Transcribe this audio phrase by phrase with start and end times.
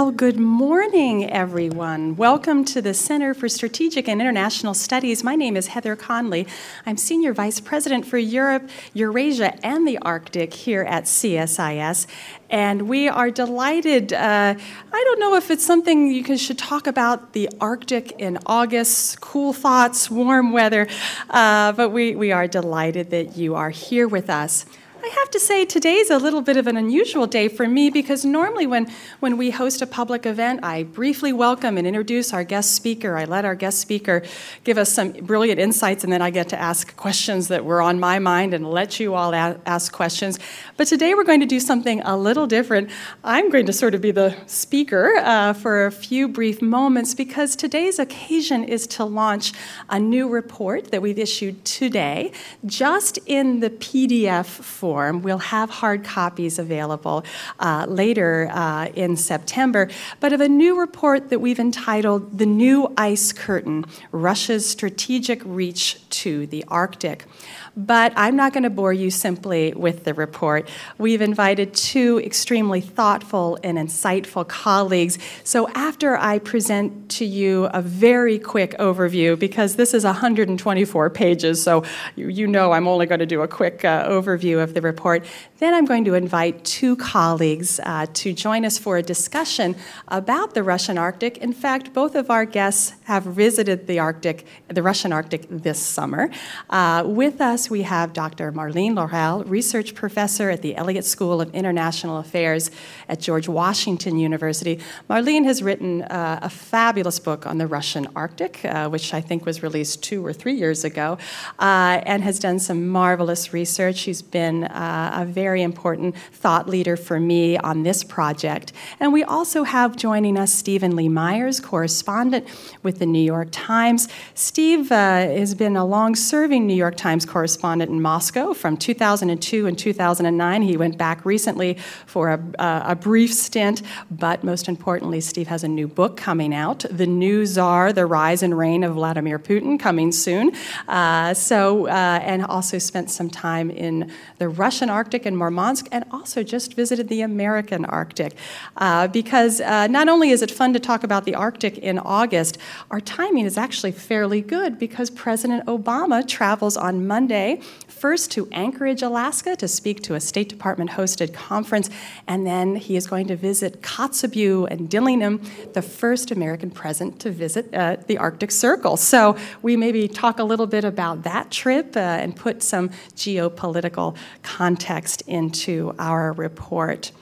[0.00, 2.16] Well, good morning, everyone.
[2.16, 5.22] Welcome to the Center for Strategic and International Studies.
[5.22, 6.46] My name is Heather Conley.
[6.86, 12.06] I'm Senior Vice President for Europe, Eurasia, and the Arctic here at CSIS.
[12.48, 14.14] And we are delighted.
[14.14, 14.54] Uh,
[14.90, 19.20] I don't know if it's something you can, should talk about the Arctic in August,
[19.20, 20.88] cool thoughts, warm weather,
[21.28, 24.64] uh, but we, we are delighted that you are here with us.
[25.02, 28.22] I have to say today's a little bit of an unusual day for me because
[28.22, 28.86] normally when,
[29.20, 33.16] when we host a public event, I briefly welcome and introduce our guest speaker.
[33.16, 34.22] I let our guest speaker
[34.62, 37.98] give us some brilliant insights, and then I get to ask questions that were on
[37.98, 40.38] my mind and let you all a- ask questions.
[40.76, 42.90] But today we're going to do something a little different.
[43.24, 47.56] I'm going to sort of be the speaker uh, for a few brief moments because
[47.56, 49.54] today's occasion is to launch
[49.88, 52.32] a new report that we've issued today,
[52.66, 55.22] just in the PDF form form.
[55.22, 57.22] We'll have hard copies available
[57.60, 62.92] uh, later uh, in September, but of a new report that we've entitled The New
[62.96, 65.84] Ice Curtain Russia's Strategic Reach
[66.22, 67.26] to the Arctic.
[67.76, 70.68] But I'm not going to bore you simply with the report.
[70.98, 75.18] We've invited two extremely thoughtful and insightful colleagues.
[75.44, 81.62] So after I present to you a very quick overview, because this is 124 pages,
[81.62, 81.84] so
[82.16, 85.24] you, know I'm only going to do a quick uh, overview of the report,
[85.60, 89.76] then I'm going to invite two colleagues uh, to join us for a discussion
[90.08, 91.36] about the Russian Arctic.
[91.38, 96.30] In fact, both of our guests have visited the Arctic, the Russian Arctic this summer.
[96.70, 98.50] Uh, with us, we have Dr.
[98.52, 102.70] Marlene Laruelle, research professor at the Elliott School of International Affairs
[103.06, 104.80] at George Washington University.
[105.10, 109.44] Marlene has written uh, a fabulous book on the Russian Arctic, uh, which I think
[109.44, 111.18] was released two or three years ago,
[111.58, 113.96] uh, and has done some marvelous research.
[113.96, 118.72] She's been uh, a very important thought leader for me on this project.
[118.98, 122.46] And we also have joining us Steven Lee Myers, correspondent
[122.82, 124.08] with the New York Times.
[124.34, 128.76] Steve uh, has been a long serving New York Times correspondent correspondent in Moscow from
[128.76, 130.62] 2002 and 2009.
[130.62, 131.74] He went back recently
[132.06, 136.54] for a, uh, a brief stint, but most importantly, Steve has a new book coming
[136.54, 140.52] out The New Czar, The Rise and Reign of Vladimir Putin, coming soon.
[140.86, 146.04] Uh, so, uh, and also spent some time in the Russian Arctic and Murmansk, and
[146.10, 148.32] also just visited the American Arctic.
[148.76, 152.58] Uh, because uh, not only is it fun to talk about the Arctic in August,
[152.90, 157.60] our timing is actually fairly good because President Obama travels on Monday
[158.00, 161.90] first to Anchorage, Alaska, to speak to a State Department hosted conference,
[162.26, 165.42] and then he is going to visit Kotzebue and Dillingham,
[165.74, 168.96] the first American president to visit uh, the Arctic Circle.
[168.96, 174.16] So we maybe talk a little bit about that trip uh, and put some geopolitical
[174.42, 177.12] context into our report.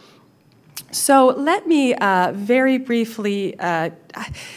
[0.91, 3.91] So let me uh, very briefly, uh,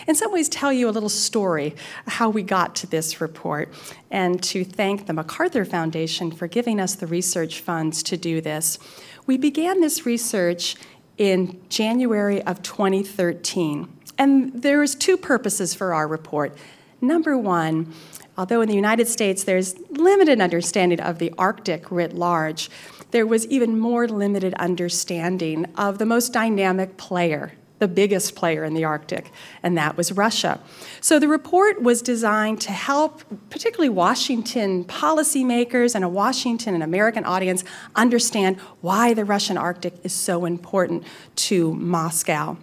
[0.08, 1.76] in some ways, tell you a little story
[2.08, 3.74] how we got to this report,
[4.10, 8.80] and to thank the MacArthur Foundation for giving us the research funds to do this.
[9.26, 10.78] We began this research
[11.18, 16.58] in January of 2013, and there's two purposes for our report.
[17.02, 17.94] Number one,
[18.38, 22.70] although in the United States there's limited understanding of the Arctic writ large,
[23.12, 28.74] there was even more limited understanding of the most dynamic player, the biggest player in
[28.74, 29.32] the Arctic,
[29.64, 30.60] and that was Russia.
[31.02, 37.26] So the report was designed to help, particularly Washington policymakers and a Washington and American
[37.26, 37.64] audience,
[37.96, 41.04] understand why the Russian Arctic is so important
[41.36, 42.58] to Moscow.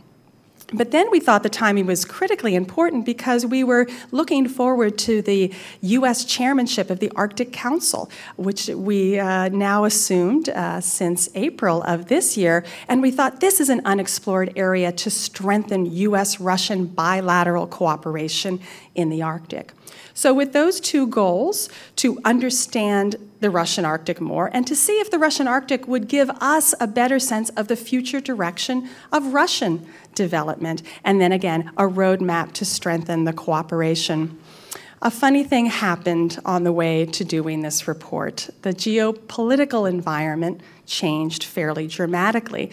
[0.73, 5.23] But then we thought the timing was critically important because we were looking forward to
[5.23, 6.27] the U.S.
[6.27, 12.37] chairmanship of the Arctic Council, which we uh, now assumed uh, since April of this
[12.37, 12.67] year.
[12.87, 16.39] And we thought this is an unexplored area to strengthen U.S.
[16.39, 18.61] Russian bilateral cooperation
[18.95, 19.73] in the Arctic.
[20.19, 25.13] So, with those two goals, to understand the Russian Arctic more and to see if
[25.13, 29.87] the Russian Arctic would give us a better sense of the future direction of Russian
[30.17, 34.37] development, and then again, a roadmap to strengthen the cooperation.
[35.03, 38.51] A funny thing happened on the way to doing this report.
[38.63, 42.73] The geopolitical environment changed fairly dramatically.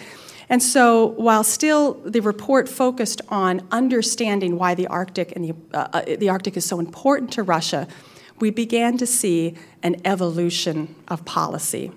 [0.49, 5.87] And so, while still the report focused on understanding why the Arctic and the, uh,
[5.93, 7.87] uh, the Arctic is so important to Russia,
[8.39, 11.91] we began to see an evolution of policy.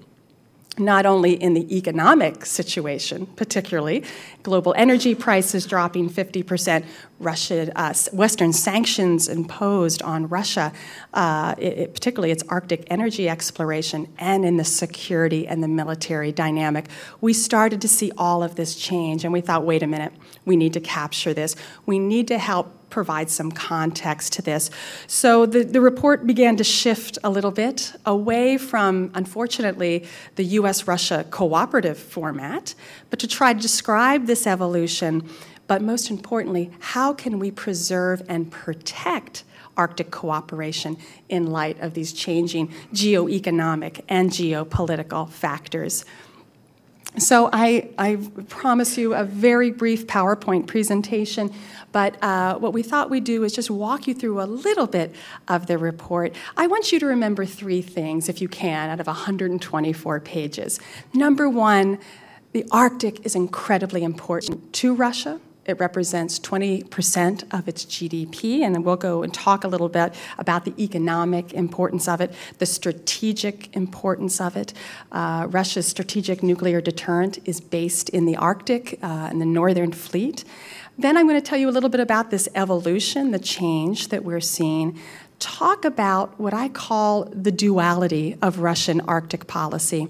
[0.79, 4.05] Not only in the economic situation, particularly
[4.43, 6.85] global energy prices dropping 50%,
[7.21, 10.73] Russia, uh, Western sanctions imposed on Russia,
[11.15, 16.89] uh, it, particularly its Arctic energy exploration, and in the security and the military dynamic.
[17.21, 20.13] We started to see all of this change, and we thought, wait a minute,
[20.45, 21.57] we need to capture this.
[21.87, 24.71] We need to help provide some context to this.
[25.07, 30.07] So the, the report began to shift a little bit away from, unfortunately,
[30.37, 32.75] the US Russia cooperative format,
[33.11, 35.29] but to try to describe this evolution.
[35.67, 39.45] But most importantly, how can we preserve and protect
[39.77, 40.97] Arctic cooperation
[41.29, 46.05] in light of these changing geoeconomic and geopolitical factors?
[47.17, 48.17] So I, I
[48.49, 51.53] promise you a very brief PowerPoint presentation,
[51.91, 55.15] but uh, what we thought we'd do is just walk you through a little bit
[55.49, 56.37] of the report.
[56.57, 60.79] I want you to remember three things, if you can, out of 124 pages.
[61.13, 61.99] Number one,
[62.53, 68.97] the Arctic is incredibly important to Russia it represents 20% of its GDP, and we'll
[68.97, 74.41] go and talk a little bit about the economic importance of it, the strategic importance
[74.41, 74.73] of it.
[75.13, 80.45] Uh, Russia's strategic nuclear deterrent is based in the Arctic, uh, the Northern Fleet.
[80.97, 84.25] Then I'm going to tell you a little bit about this evolution, the change that
[84.25, 84.99] we're seeing.
[85.39, 90.09] Talk about what I call the duality of Russian Arctic policy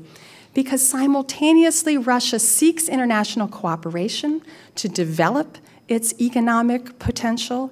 [0.58, 4.42] because simultaneously Russia seeks international cooperation
[4.74, 5.56] to develop
[5.86, 7.70] its economic potential.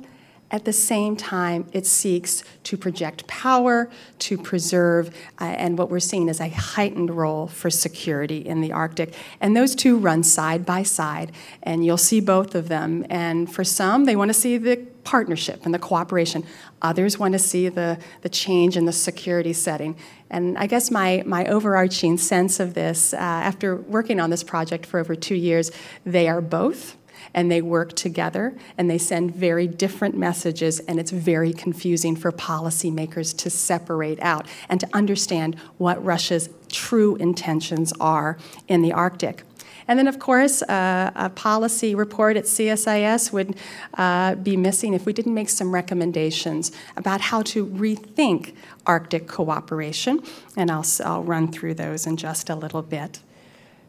[0.53, 3.91] At the same time, it seeks to project power,
[4.21, 5.09] to preserve,
[5.41, 9.15] uh, and what we're seeing is a heightened role for security in the Arctic.
[9.41, 11.33] And those two run side by side,
[11.65, 13.05] and you'll see both of them.
[13.11, 16.45] And for some, they want to see the partnership and the cooperation.
[16.83, 19.97] Others want to see the, the change in the security setting.
[20.31, 24.85] And I guess my, my overarching sense of this, uh, after working on this project
[24.85, 25.71] for over two years,
[26.05, 26.97] they are both
[27.35, 32.33] and they work together and they send very different messages and it's very confusing for
[32.33, 38.39] policymakers to separate out and to understand what Russia's true intentions are
[38.69, 39.46] in the Arctic.
[39.89, 43.57] And then, of course, uh, a policy report at CSIS would
[43.95, 48.55] uh, be missing if we didn't make some recommendations about how to rethink
[48.87, 50.23] Arctic cooperation.
[50.57, 53.21] And I'll, I'll run through those in just a little bit.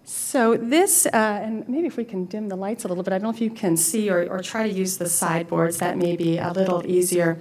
[0.09, 3.17] So this, uh, and maybe if we can dim the lights a little bit, I
[3.17, 6.15] don't know if you can see or, or try to use the sideboards, that may
[6.15, 7.39] be a little easier.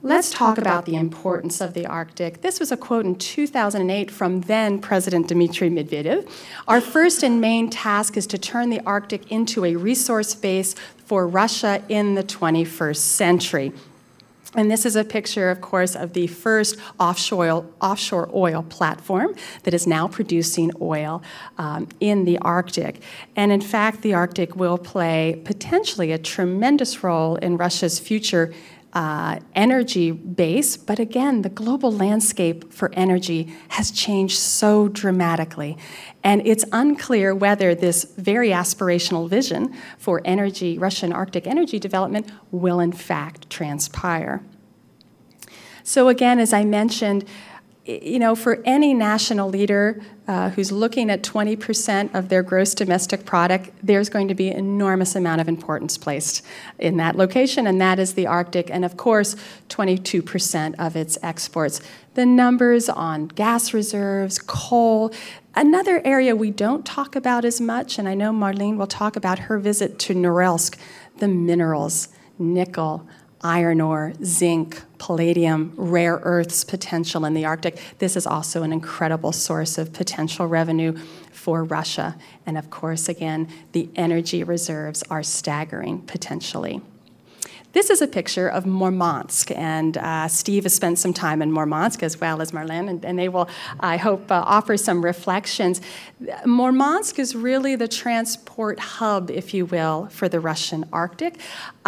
[0.00, 2.40] Let's talk about the importance of the Arctic.
[2.40, 6.30] This was a quote in 2008 from then President Dmitry Medvedev.
[6.68, 11.26] Our first and main task is to turn the Arctic into a resource base for
[11.26, 13.72] Russia in the 21st century.
[14.54, 19.34] And this is a picture, of course, of the first offshore, oil platform
[19.64, 21.22] that is now producing oil
[21.58, 23.02] um, in the Arctic.
[23.34, 28.54] And in fact, the Arctic will play potentially a tremendous role in Russia's future
[28.94, 35.76] uh, energy base, but again, the global landscape for energy has changed so dramatically.
[36.24, 42.80] And it's unclear whether this very aspirational vision for energy, Russian Arctic energy development, will
[42.80, 44.42] in fact transpire.
[45.82, 47.24] So, again, as I mentioned,
[47.88, 53.24] you know, for any national leader uh, who's looking at 20% of their gross domestic
[53.24, 56.44] product, there's going to be enormous amount of importance placed
[56.78, 59.36] in that location, and that is the Arctic, and of course,
[59.70, 61.80] 22% of its exports.
[62.12, 65.10] The numbers on gas reserves, coal,
[65.54, 69.38] another area we don't talk about as much, and I know Marlene will talk about
[69.38, 70.76] her visit to Norilsk,
[71.20, 72.08] the minerals,
[72.38, 73.08] nickel,
[73.42, 77.80] iron ore, zinc, palladium, rare earths potential in the Arctic.
[77.98, 80.96] This is also an incredible source of potential revenue
[81.30, 82.16] for Russia.
[82.46, 86.82] And of course, again, the energy reserves are staggering potentially.
[87.72, 92.02] This is a picture of Murmansk, and uh, Steve has spent some time in Murmansk
[92.02, 93.46] as well as Marlene, and, and they will,
[93.78, 95.82] I hope, uh, offer some reflections.
[96.46, 101.38] Murmansk is really the transport hub, if you will, for the Russian Arctic.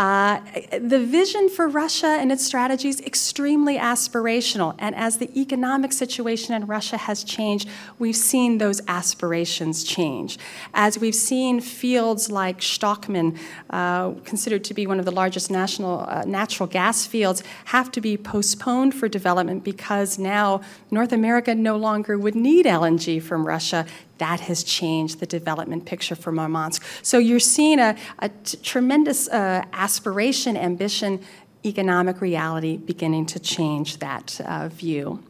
[0.01, 0.41] Uh,
[0.79, 6.65] the vision for Russia and its strategies extremely aspirational, and as the economic situation in
[6.65, 10.39] Russia has changed, we've seen those aspirations change.
[10.73, 13.37] As we've seen fields like Shtokman,
[13.69, 18.01] uh, considered to be one of the largest national uh, natural gas fields have to
[18.01, 23.85] be postponed for development because now North America no longer would need LNG from Russia.
[24.21, 26.83] That has changed the development picture for Murmansk.
[27.03, 31.21] So you're seeing a, a t- tremendous uh, aspiration, ambition,
[31.65, 35.23] economic reality beginning to change that uh, view.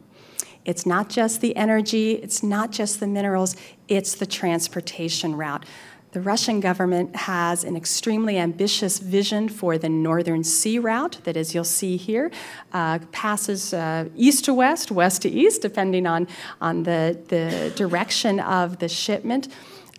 [0.63, 3.55] It's not just the energy, it's not just the minerals,
[3.87, 5.65] it's the transportation route.
[6.11, 11.55] The Russian government has an extremely ambitious vision for the Northern Sea route that, as
[11.55, 12.31] you'll see here,
[12.73, 16.27] uh, passes uh, east to west, west to east, depending on,
[16.59, 19.47] on the, the direction of the shipment.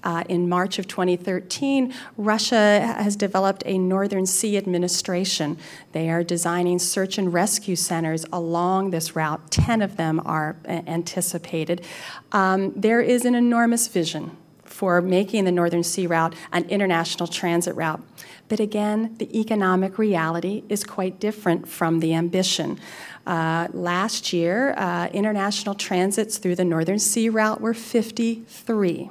[0.05, 5.57] Uh, in March of 2013, Russia has developed a Northern Sea Administration.
[5.93, 9.51] They are designing search and rescue centers along this route.
[9.51, 11.87] Ten of them are anticipated.
[12.33, 14.37] Um, there is an enormous vision
[14.83, 18.03] for making the Northern Sea Route an international transit route.
[18.49, 22.81] But again, the economic reality is quite different from the ambition.
[23.25, 29.09] Uh, last year, uh, international transits through the Northern Sea Route were 53.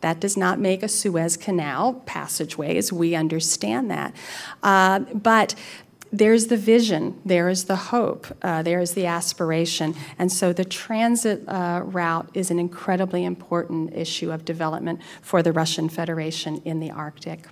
[0.00, 2.90] That does not make a Suez Canal passageways.
[2.90, 4.14] we understand that.
[4.62, 5.54] Uh, but
[6.12, 9.94] there's the vision, there is the hope, uh, there is the aspiration.
[10.18, 15.52] And so the transit uh, route is an incredibly important issue of development for the
[15.52, 17.46] Russian Federation in the Arctic.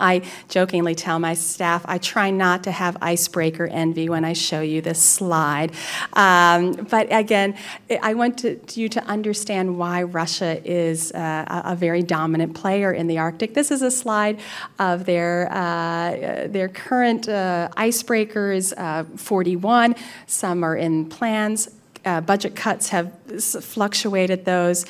[0.00, 4.60] I jokingly tell my staff I try not to have icebreaker envy when I show
[4.60, 5.72] you this slide.
[6.12, 7.56] Um, but again,
[8.02, 13.06] I want to, you to understand why Russia is uh, a very dominant player in
[13.06, 13.54] the Arctic.
[13.54, 14.40] This is a slide
[14.78, 19.94] of their, uh, their current uh, icebreakers, uh, 41.
[20.26, 21.70] Some are in plans.
[22.04, 23.12] Uh, budget cuts have
[23.60, 24.86] fluctuated those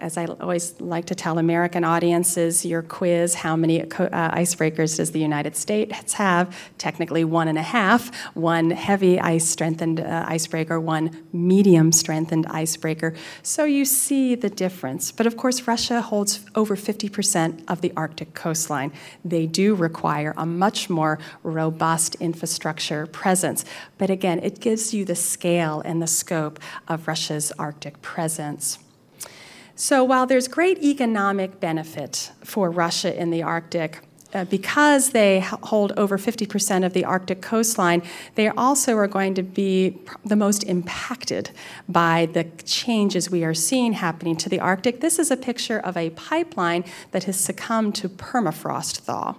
[0.00, 5.12] as I always like to tell American audiences, your quiz, how many uh, icebreakers does
[5.12, 6.56] the United States have?
[6.78, 8.14] Technically, one and a half.
[8.34, 13.14] One heavy ice strengthened uh, icebreaker, one medium strengthened icebreaker.
[13.42, 15.12] So you see the difference.
[15.12, 18.92] But of course, Russia holds over 50% of the Arctic coastline.
[19.24, 23.64] They do require a much more robust infrastructure presence.
[23.98, 28.78] But again, it gives you the scale and the scope of Russia's Arctic presence.
[29.78, 34.00] So while there's great economic benefit for Russia in the Arctic,
[34.32, 38.02] uh, because they hold over 50% of the Arctic coastline,
[38.36, 41.50] they also are going to be the most impacted
[41.90, 45.02] by the changes we are seeing happening to the Arctic.
[45.02, 49.34] This is a picture of a pipeline that has succumbed to permafrost thaw.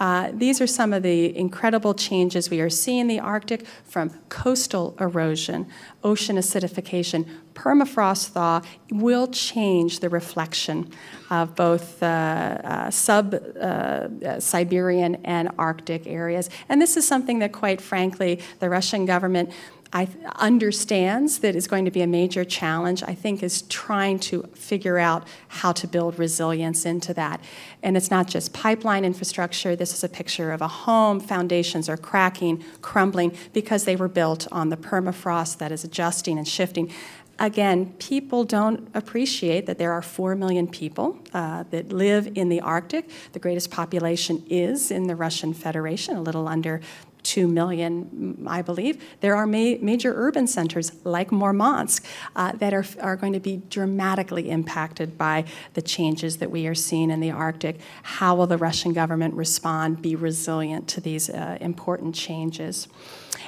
[0.00, 4.08] Uh, these are some of the incredible changes we are seeing in the Arctic from
[4.30, 5.66] coastal erosion,
[6.02, 10.90] ocean acidification, permafrost thaw will change the reflection
[11.28, 16.48] of both uh, uh, sub uh, Siberian and Arctic areas.
[16.70, 19.52] And this is something that, quite frankly, the Russian government
[19.92, 24.44] I understands that is going to be a major challenge, I think, is trying to
[24.54, 27.40] figure out how to build resilience into that.
[27.82, 29.74] And it's not just pipeline infrastructure.
[29.74, 31.18] This is a picture of a home.
[31.18, 36.46] Foundations are cracking, crumbling, because they were built on the permafrost that is adjusting and
[36.46, 36.92] shifting.
[37.40, 42.60] Again, people don't appreciate that there are 4 million people uh, that live in the
[42.60, 43.08] Arctic.
[43.32, 46.82] The greatest population is in the Russian Federation, a little under
[47.22, 49.02] 2 million, I believe.
[49.20, 52.04] There are ma- major urban centers like Murmansk
[52.36, 56.74] uh, that are, are going to be dramatically impacted by the changes that we are
[56.74, 57.80] seeing in the Arctic.
[58.02, 62.88] How will the Russian government respond, be resilient to these uh, important changes?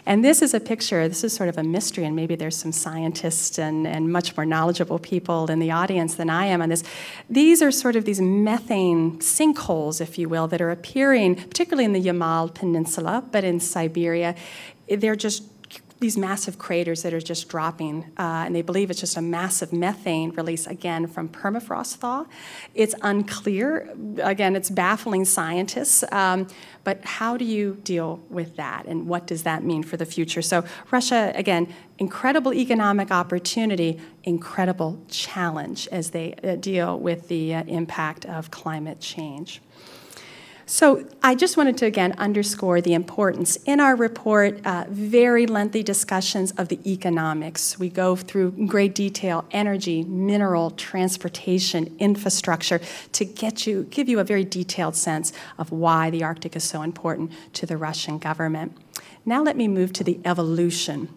[0.04, 2.72] And this is a picture, this is sort of a mystery, and maybe there's some
[2.72, 6.82] scientists and, and much more knowledgeable people in the audience than I am on this.
[7.30, 11.92] These are sort of these methane sinkholes, if you will, that are appearing, particularly in
[11.92, 14.34] the Yamal Peninsula, but in Siberia.
[14.88, 15.44] They're just
[16.02, 19.72] these massive craters that are just dropping, uh, and they believe it's just a massive
[19.72, 22.26] methane release again from permafrost thaw.
[22.74, 23.88] It's unclear.
[24.22, 26.04] Again, it's baffling scientists.
[26.12, 26.48] Um,
[26.84, 30.42] but how do you deal with that, and what does that mean for the future?
[30.42, 37.62] So, Russia, again, incredible economic opportunity, incredible challenge as they uh, deal with the uh,
[37.64, 39.62] impact of climate change.
[40.66, 43.56] So I just wanted to again underscore the importance.
[43.64, 47.78] In our report, uh, very lengthy discussions of the economics.
[47.78, 52.80] We go through great detail energy, mineral, transportation, infrastructure
[53.12, 56.82] to get you, give you a very detailed sense of why the Arctic is so
[56.82, 58.76] important to the Russian government.
[59.24, 61.08] Now let me move to the evolution.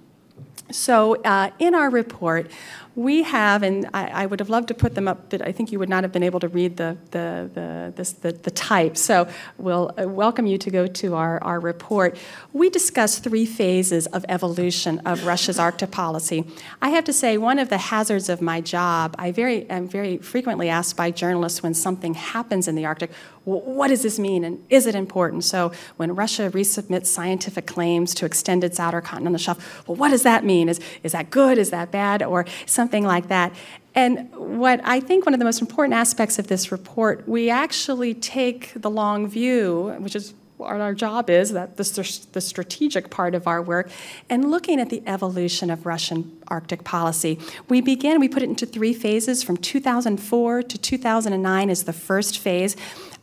[0.72, 2.50] So, uh, in our report,
[2.96, 5.72] we have, and I, I, would have loved to put them up, but I think
[5.72, 8.96] you would not have been able to read the, the, the, this, the, the type.
[8.96, 12.18] So we'll uh, welcome you to go to our, our report.
[12.54, 16.46] We discuss three phases of evolution of Russia's Arctic policy.
[16.82, 20.18] I have to say, one of the hazards of my job, I very, am very
[20.18, 23.12] frequently asked by journalists when something happens in the Arctic,
[23.46, 25.44] what does this mean and is it important?
[25.44, 30.24] So when Russia resubmits scientific claims to extend its outer continental shelf, well, what does
[30.24, 30.68] that mean?
[30.68, 31.60] Is, is that good?
[31.60, 32.24] Is that bad?
[32.24, 32.46] Or
[32.86, 33.52] something like that.
[33.96, 38.14] And what I think one of the most important aspects of this report, we actually
[38.14, 43.34] take the long view, which is what our job is, that the, the strategic part
[43.34, 43.90] of our work,
[44.30, 47.40] and looking at the evolution of Russian Arctic policy.
[47.68, 52.38] We begin, we put it into three phases from 2004 to 2009 is the first
[52.38, 52.76] phase.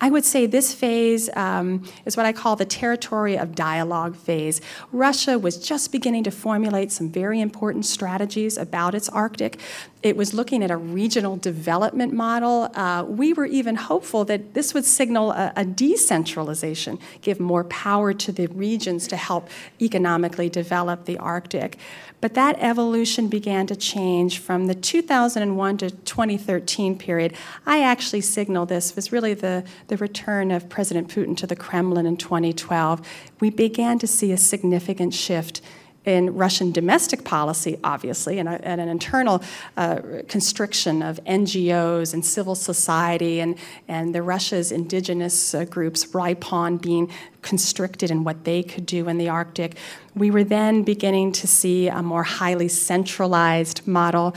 [0.02, 4.60] I would say this phase um, is what I call the territory of dialogue phase.
[4.90, 9.60] Russia was just beginning to formulate some very important strategies about its Arctic.
[10.02, 12.68] It was looking at a regional development model.
[12.74, 18.12] Uh, we were even hopeful that this would signal a, a decentralization, give more power
[18.12, 19.48] to the regions to help
[19.80, 21.78] economically develop the Arctic.
[22.20, 27.34] But that evolution began to change from the 2001 to 2013 period.
[27.66, 32.06] I actually signal this was really the, the return of President Putin to the Kremlin
[32.06, 33.06] in 2012.
[33.40, 35.60] We began to see a significant shift
[36.06, 39.42] in Russian domestic policy, obviously, and, a, and an internal
[39.76, 46.80] uh, constriction of NGOs and civil society, and, and the Russia's indigenous uh, groups, RAIPON,
[46.80, 47.10] being
[47.42, 49.76] constricted in what they could do in the Arctic.
[50.14, 54.34] We were then beginning to see a more highly centralized model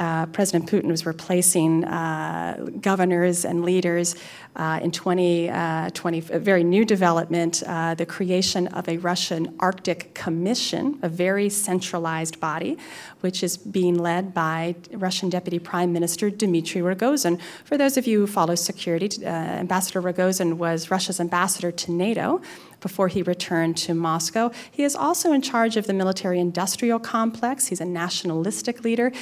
[0.00, 4.16] uh, President Putin was replacing uh, governors and leaders
[4.56, 10.14] uh, in 2020, uh, a very new development, uh, the creation of a Russian Arctic
[10.14, 12.76] Commission, a very centralized body,
[13.20, 17.38] which is being led by Russian Deputy Prime Minister Dmitry Rogozin.
[17.64, 22.40] For those of you who follow security, Ambassador Rogozin was Russia's ambassador to NATO
[22.80, 24.50] before he returned to Moscow.
[24.70, 27.68] He is also in charge of the military industrial complex.
[27.68, 29.12] He's a nationalistic leader.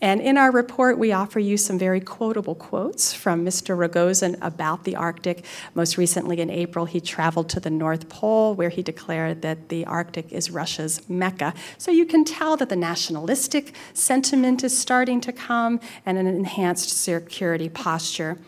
[0.00, 3.76] And in our report, we offer you some very quotable quotes from Mr.
[3.76, 5.44] Rogozin about the Arctic.
[5.74, 9.86] Most recently, in April, he traveled to the North Pole, where he declared that the
[9.86, 11.54] Arctic is Russia's Mecca.
[11.78, 16.90] So you can tell that the nationalistic sentiment is starting to come and an enhanced
[16.90, 18.38] security posture.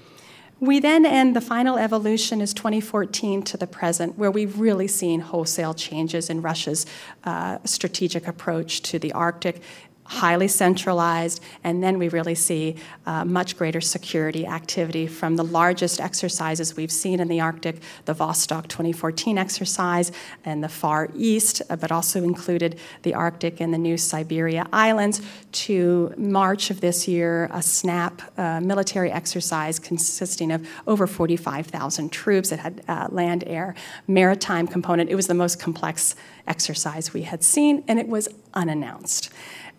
[0.59, 5.21] We then end the final evolution is 2014 to the present, where we've really seen
[5.21, 6.87] wholesale changes in Russia's
[7.25, 9.61] uh, strategic approach to the Arctic
[10.09, 16.01] highly centralized, and then we really see uh, much greater security activity from the largest
[16.01, 20.13] exercises we've seen in the Arctic, the Vostok 2014 exercise,
[20.45, 25.21] and the Far East, uh, but also included the Arctic and the New Siberia Islands,
[25.53, 32.53] to March of this year, a SNAP uh, military exercise consisting of over 45,000 troops.
[32.53, 33.75] It had uh, land, air,
[34.07, 35.11] maritime component.
[35.11, 36.15] It was the most complex
[36.47, 39.31] exercise we had seen, and it was unannounced.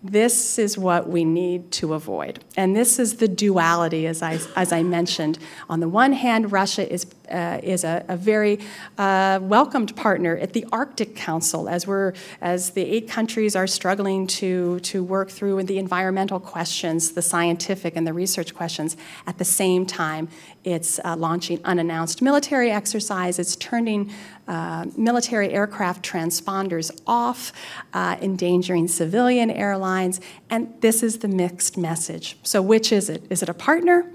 [0.04, 2.44] This is what we need to avoid.
[2.56, 5.40] And this is the duality, as I, as I mentioned.
[5.70, 8.60] On the one hand, Russia is, uh, is a, a very
[9.00, 14.28] uh, welcomed partner at the Arctic Council as, we're, as the eight countries are struggling
[14.28, 18.98] to, to work through the environmental questions, the scientific and the research questions.
[19.26, 20.30] At the same time,
[20.64, 23.40] it's uh, launching unannounced military exercise.
[23.40, 24.12] It's turning
[24.48, 27.52] uh, military aircraft transponders off,
[27.94, 30.22] uh, endangering civilian airlines.
[30.50, 32.38] And this is the mixed message.
[32.44, 33.24] So, which is it?
[33.30, 34.10] Is it a partner?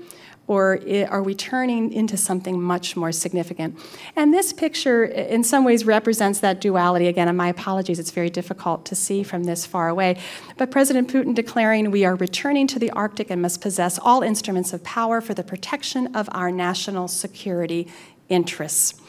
[0.48, 3.78] Or are we turning into something much more significant?
[4.16, 7.06] And this picture, in some ways, represents that duality.
[7.06, 10.18] Again, and my apologies, it's very difficult to see from this far away.
[10.58, 14.72] But President Putin declaring we are returning to the Arctic and must possess all instruments
[14.72, 17.86] of power for the protection of our national security
[18.28, 19.00] interests.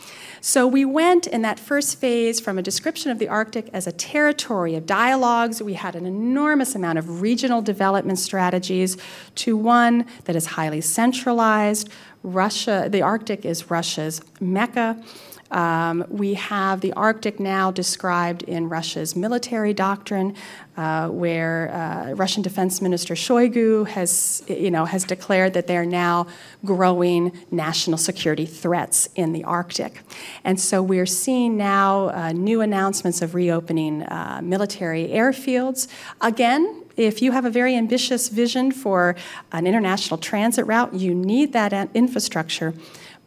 [0.45, 3.93] So we went in that first phase from a description of the Arctic as a
[3.93, 5.63] territory of dialogues.
[5.63, 8.97] We had an enormous amount of regional development strategies
[9.35, 11.87] to one that is highly centralized.
[12.23, 15.01] Russia, the Arctic is Russia's Mecca.
[15.49, 20.35] Um, we have the Arctic now described in Russia's military doctrine,
[20.75, 25.85] uh, where uh, Russian Defense Minister Shoigu has, you know, has declared that there are
[25.85, 26.27] now
[26.65, 30.01] growing national security threats in the Arctic.
[30.43, 35.87] And so we're seeing now uh, new announcements of reopening uh, military airfields.
[36.21, 39.15] Again, if you have a very ambitious vision for
[39.51, 42.73] an international transit route, you need that infrastructure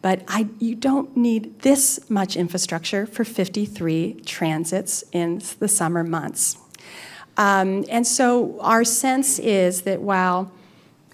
[0.01, 6.57] but I, you don't need this much infrastructure for 53 transits in the summer months.
[7.37, 10.51] Um, and so our sense is that while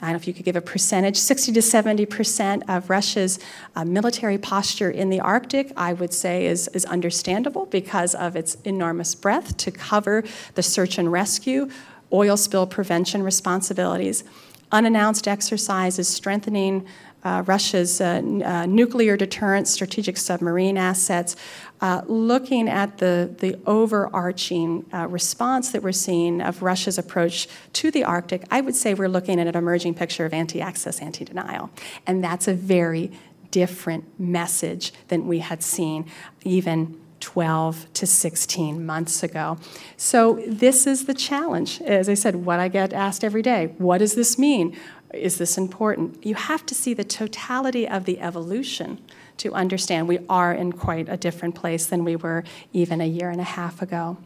[0.02, 3.40] I don't know if you could give a percentage, 60 to 70 percent of Russia's
[3.76, 8.56] uh, military posture in the Arctic, I would say, is, is understandable because of its
[8.66, 11.70] enormous breadth to cover the search and rescue,
[12.12, 14.26] oil spill prevention responsibilities,
[14.74, 16.86] unannounced exercises strengthening
[17.24, 21.36] uh, Russia's uh, uh, nuclear deterrence, strategic submarine assets,
[21.84, 27.92] uh, looking at the, the overarching uh, response that we're seeing of Russia's approach to
[27.92, 31.26] the Arctic, I would say we're looking at an emerging picture of anti access, anti
[31.26, 31.70] denial.
[32.08, 33.12] And that's a very
[33.52, 36.06] different message than we had seen
[36.46, 39.58] even 12 to 16 months ago.
[39.98, 41.82] So, this is the challenge.
[41.82, 44.78] As I said, what I get asked every day what does this mean?
[45.14, 46.26] is this important?
[46.26, 49.00] You have to see the totality of the evolution
[49.38, 53.30] to understand we are in quite a different place than we were even a year
[53.30, 54.18] and a half ago.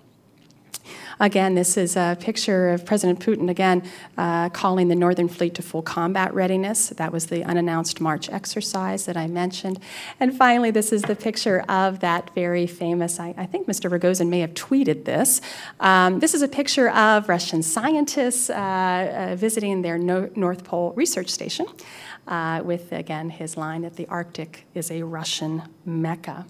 [1.20, 3.84] Again, this is a picture of President Putin again
[4.18, 6.90] uh, calling the Northern Fleet to full combat readiness.
[6.90, 9.80] That was the unannounced March exercise that I mentioned.
[10.20, 13.90] And finally, this is the picture of that very famous, I, I think Mr.
[13.90, 15.42] Rogozin may have tweeted this.
[15.80, 18.54] Um, this is a picture of Russian scientists uh,
[19.32, 21.66] uh, visiting their no- North Pole research station.
[22.28, 26.46] Uh, with again his line that the Arctic is a Russian mecca.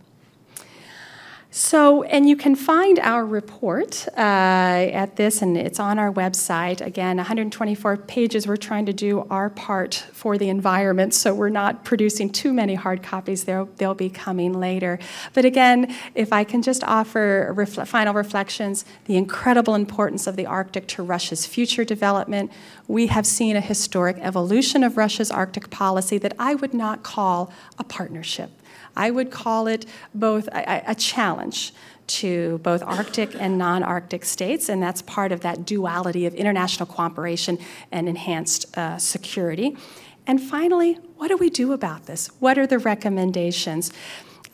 [1.58, 6.86] So, and you can find our report uh, at this, and it's on our website.
[6.86, 8.48] Again, 124 pages.
[8.48, 12.76] We're trying to do our part for the environment, so we're not producing too many
[12.76, 13.46] hard copies.
[13.46, 15.00] They'll, they'll be coming later.
[15.34, 17.56] But again, if I can just offer
[17.88, 22.52] final reflections, the incredible importance of the Arctic to Russia's future development.
[22.88, 27.52] We have seen a historic evolution of Russia's Arctic policy that I would not call
[27.80, 28.52] a partnership.
[28.98, 31.72] I would call it both a, a challenge
[32.08, 36.88] to both Arctic and non Arctic states, and that's part of that duality of international
[36.88, 37.60] cooperation
[37.92, 39.78] and enhanced uh, security.
[40.26, 42.28] And finally, what do we do about this?
[42.40, 43.92] What are the recommendations?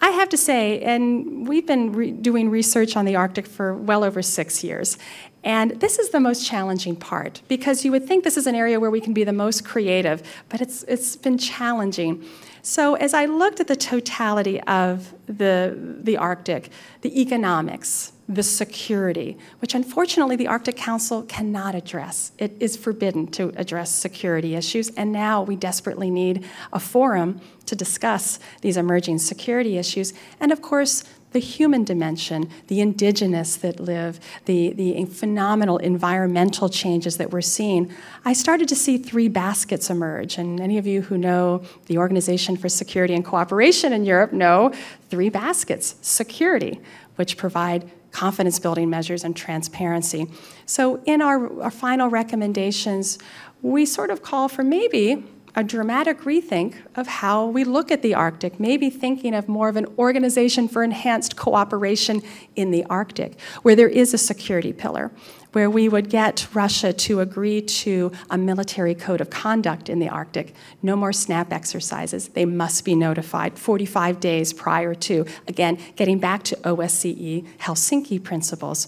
[0.02, 4.04] I have to say, and we've been re- doing research on the Arctic for well
[4.04, 4.98] over six years,
[5.44, 8.80] and this is the most challenging part because you would think this is an area
[8.80, 12.26] where we can be the most creative, but it's, it's been challenging.
[12.66, 16.70] So as I looked at the totality of the, the Arctic,
[17.02, 22.32] the economics, the security, which unfortunately the Arctic Council cannot address.
[22.38, 27.76] It is forbidden to address security issues, and now we desperately need a forum to
[27.76, 30.14] discuss these emerging security issues.
[30.40, 37.18] And of course, the human dimension, the indigenous that live, the, the phenomenal environmental changes
[37.18, 37.92] that we're seeing,
[38.24, 40.38] I started to see three baskets emerge.
[40.38, 44.72] And any of you who know the Organization for Security and Cooperation in Europe know
[45.10, 46.80] three baskets security,
[47.16, 50.28] which provide confidence building measures and transparency.
[50.66, 53.18] So, in our, our final recommendations,
[53.64, 55.24] we sort of call for maybe
[55.56, 59.76] a dramatic rethink of how we look at the Arctic, maybe thinking of more of
[59.76, 62.22] an organization for enhanced cooperation
[62.56, 65.12] in the Arctic, where there is a security pillar,
[65.52, 70.10] where we would get Russia to agree to a military code of conduct in the
[70.10, 70.56] Arctic.
[70.82, 72.30] No more SNAP exercises.
[72.30, 78.88] They must be notified 45 days prior to, again, getting back to OSCE Helsinki principles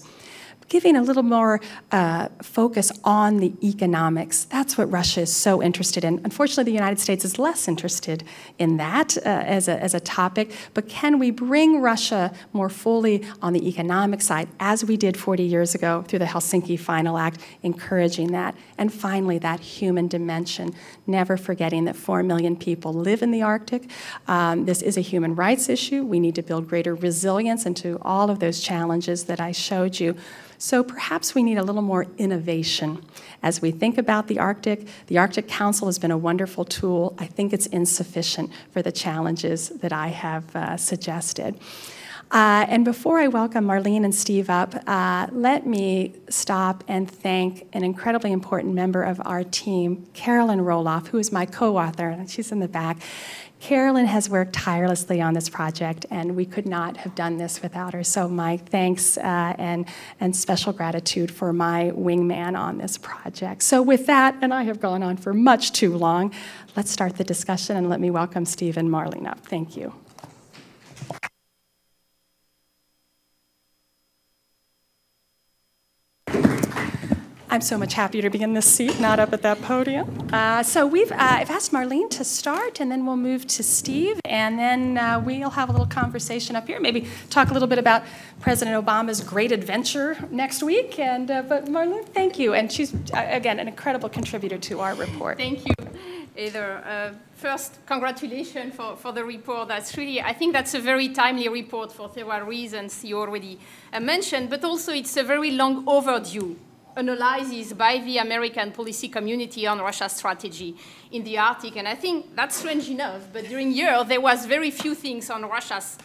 [0.68, 1.60] giving a little more
[1.92, 4.44] uh, focus on the economics.
[4.44, 6.20] That's what Russia is so interested in.
[6.24, 8.24] Unfortunately, the United States is less interested
[8.58, 10.52] in that uh, as, a, as a topic.
[10.74, 15.42] But can we bring Russia more fully on the economic side, as we did 40
[15.42, 18.56] years ago through the Helsinki Final Act, encouraging that?
[18.78, 20.74] And finally, that human dimension,
[21.06, 23.90] never forgetting that 4 million people live in the Arctic.
[24.26, 26.04] Um, this is a human rights issue.
[26.04, 30.16] We need to build greater resilience into all of those challenges that I showed you.
[30.58, 33.04] So perhaps we need a little more innovation
[33.42, 34.86] as we think about the Arctic.
[35.06, 37.14] The Arctic Council has been a wonderful tool.
[37.18, 41.58] I think it's insufficient for the challenges that I have uh, suggested.
[42.28, 47.68] Uh, and before I welcome Marlene and Steve up, uh, let me stop and thank
[47.72, 52.08] an incredibly important member of our team, Carolyn Rohloff, who is my co author.
[52.08, 52.98] And she's in the back.
[53.66, 57.94] Carolyn has worked tirelessly on this project, and we could not have done this without
[57.94, 58.04] her.
[58.04, 59.86] So, my thanks uh, and,
[60.20, 63.64] and special gratitude for my wingman on this project.
[63.64, 66.32] So, with that, and I have gone on for much too long,
[66.76, 69.40] let's start the discussion and let me welcome Steve and Marlene up.
[69.40, 69.92] Thank you.
[77.56, 80.28] I'm so much happier to be in this seat, not up at that podium.
[80.30, 84.20] Uh, so we've uh, I've asked Marlene to start, and then we'll move to Steve,
[84.26, 86.78] and then uh, we'll have a little conversation up here.
[86.80, 88.02] Maybe talk a little bit about
[88.40, 90.98] President Obama's great adventure next week.
[90.98, 94.94] And uh, but Marlene, thank you, and she's uh, again an incredible contributor to our
[94.94, 95.38] report.
[95.38, 95.74] Thank you,
[96.36, 96.82] Heather.
[96.84, 99.68] Uh, first, congratulations for, for the report.
[99.68, 103.58] That's really, I think that's a very timely report for several reasons you already
[103.98, 106.56] mentioned, but also it's a very long overdue
[106.96, 110.74] analysis by the American policy community on Russia's strategy
[111.12, 111.76] in the Arctic.
[111.76, 115.42] And I think that's strange enough, but during year there was very few things on
[115.44, 115.98] Russia's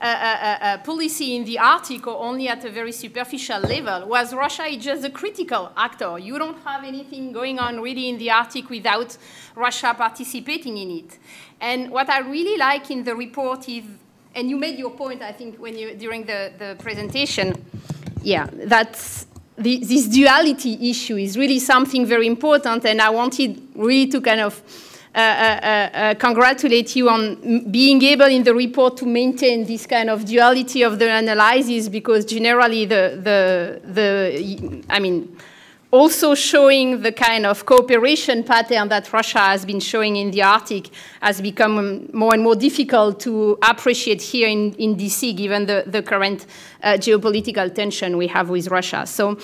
[0.00, 4.08] uh, uh, uh, uh, policy in the Arctic or only at a very superficial level.
[4.08, 6.20] Was Russia just a critical actor?
[6.20, 9.18] You don't have anything going on really in the Arctic without
[9.56, 11.18] Russia participating in it.
[11.60, 13.82] And what I really like in the report is,
[14.36, 17.54] and you made your point, I think, when you during the, the presentation,
[18.22, 19.26] yeah, that's
[19.58, 24.40] the, this duality issue is really something very important, and I wanted really to kind
[24.40, 24.62] of
[25.14, 30.10] uh, uh, uh, congratulate you on being able in the report to maintain this kind
[30.10, 35.36] of duality of the analysis, because generally the, the, the I mean,
[35.90, 40.90] also showing the kind of cooperation pattern that Russia has been showing in the Arctic
[41.22, 46.02] has become more and more difficult to appreciate here in, in DC, given the, the
[46.02, 46.46] current
[46.82, 49.06] uh, geopolitical tension we have with Russia.
[49.06, 49.38] So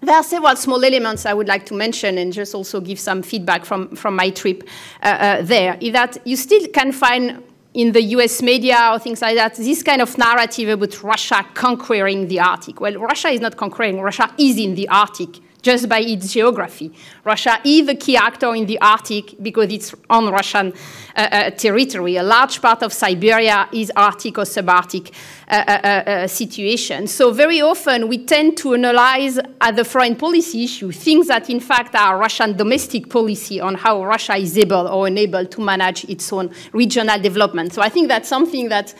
[0.00, 3.22] there are several small elements I would like to mention and just also give some
[3.22, 4.68] feedback from, from my trip
[5.02, 5.76] uh, uh, there.
[5.80, 7.42] Is that you still can find
[7.74, 12.28] in the US media or things like that, this kind of narrative about Russia conquering
[12.28, 12.80] the Arctic.
[12.80, 16.92] Well, Russia is not conquering, Russia is in the Arctic just by its geography.
[17.24, 20.72] Russia is a key actor in the Arctic because it's on Russian
[21.16, 22.16] uh, uh, territory.
[22.16, 25.12] A large part of Siberia is Arctic or subarctic
[25.48, 27.06] uh, uh, uh, uh situation.
[27.06, 31.60] So very often we tend to analyze at the foreign policy issue things that in
[31.60, 36.32] fact are Russian domestic policy on how Russia is able or unable to manage its
[36.32, 37.72] own regional development.
[37.72, 38.94] So I think that's something that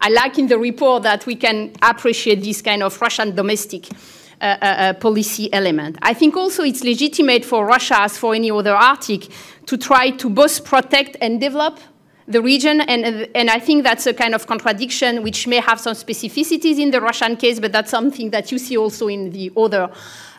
[0.00, 3.86] I like in the report that we can appreciate this kind of Russian domestic
[4.40, 5.98] uh, policy element.
[6.02, 9.28] I think also it's legitimate for Russia, as for any other Arctic,
[9.66, 11.78] to try to both protect and develop
[12.30, 15.94] the region, and, and I think that's a kind of contradiction which may have some
[15.94, 19.90] specificities in the Russian case, but that's something that you see also in the other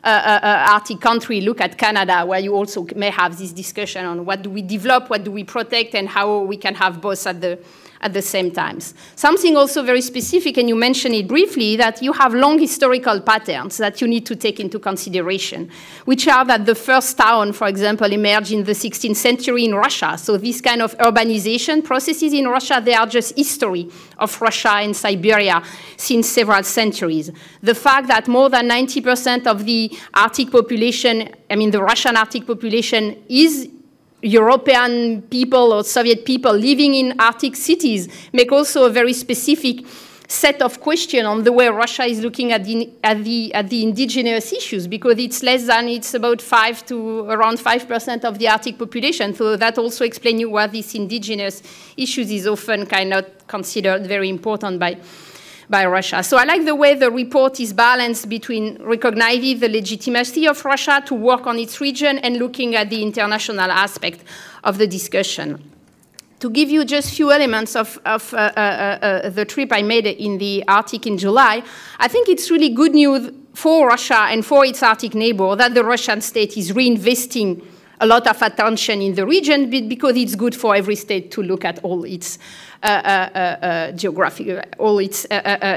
[0.03, 1.41] uh, uh, uh Arctic country.
[1.41, 5.09] Look at Canada, where you also may have this discussion on what do we develop,
[5.09, 7.59] what do we protect, and how we can have both at the
[8.01, 8.93] at the same times.
[9.15, 13.77] Something also very specific, and you mentioned it briefly, that you have long historical patterns
[13.77, 15.69] that you need to take into consideration,
[16.05, 20.17] which are that the first town, for example, emerged in the 16th century in Russia.
[20.17, 24.95] So these kind of urbanization processes in Russia, they are just history of Russia and
[24.95, 25.63] Siberia
[25.97, 27.31] since several centuries.
[27.61, 32.47] The fact that more than 90% of the Arctic population, I mean the Russian Arctic
[32.47, 33.69] population is
[34.21, 39.86] European people or Soviet people living in Arctic cities make also a very specific
[40.31, 43.84] set of questions on the way Russia is looking at the, at the, at the
[43.84, 48.79] indigenous issues because it's less than, it's about 5 to around 5% of the Arctic
[48.79, 49.34] population.
[49.34, 51.62] So that also explains you why these indigenous
[51.97, 54.97] issues is often kind of considered very important by
[55.71, 56.21] by Russia.
[56.21, 61.01] So I like the way the report is balanced between recognizing the legitimacy of Russia
[61.05, 64.23] to work on its region and looking at the international aspect
[64.65, 65.71] of the discussion.
[66.41, 69.81] To give you just a few elements of, of uh, uh, uh, the trip I
[69.81, 71.63] made in the Arctic in July,
[71.99, 75.84] I think it's really good news for Russia and for its Arctic neighbor that the
[75.84, 77.63] Russian state is reinvesting
[78.01, 81.63] a lot of attention in the region because it's good for every state to look
[81.63, 82.39] at all its
[82.83, 85.27] uh, uh, uh, geography, all its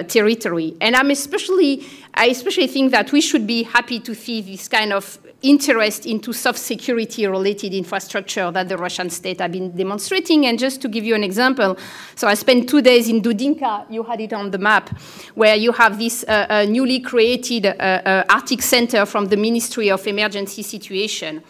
[0.08, 0.74] territory.
[0.80, 4.92] And I'm especially, I especially think that we should be happy to see this kind
[4.92, 10.46] of interest into soft security related infrastructure that the Russian state have been demonstrating.
[10.46, 11.76] And just to give you an example,
[12.16, 14.98] so I spent two days in Dudinka, you had it on the map,
[15.34, 20.06] where you have this uh, uh, newly created uh, Arctic Center from the Ministry of
[20.06, 21.42] Emergency Situation.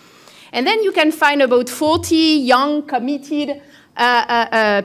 [0.53, 3.61] And then you can find about 40 young, committed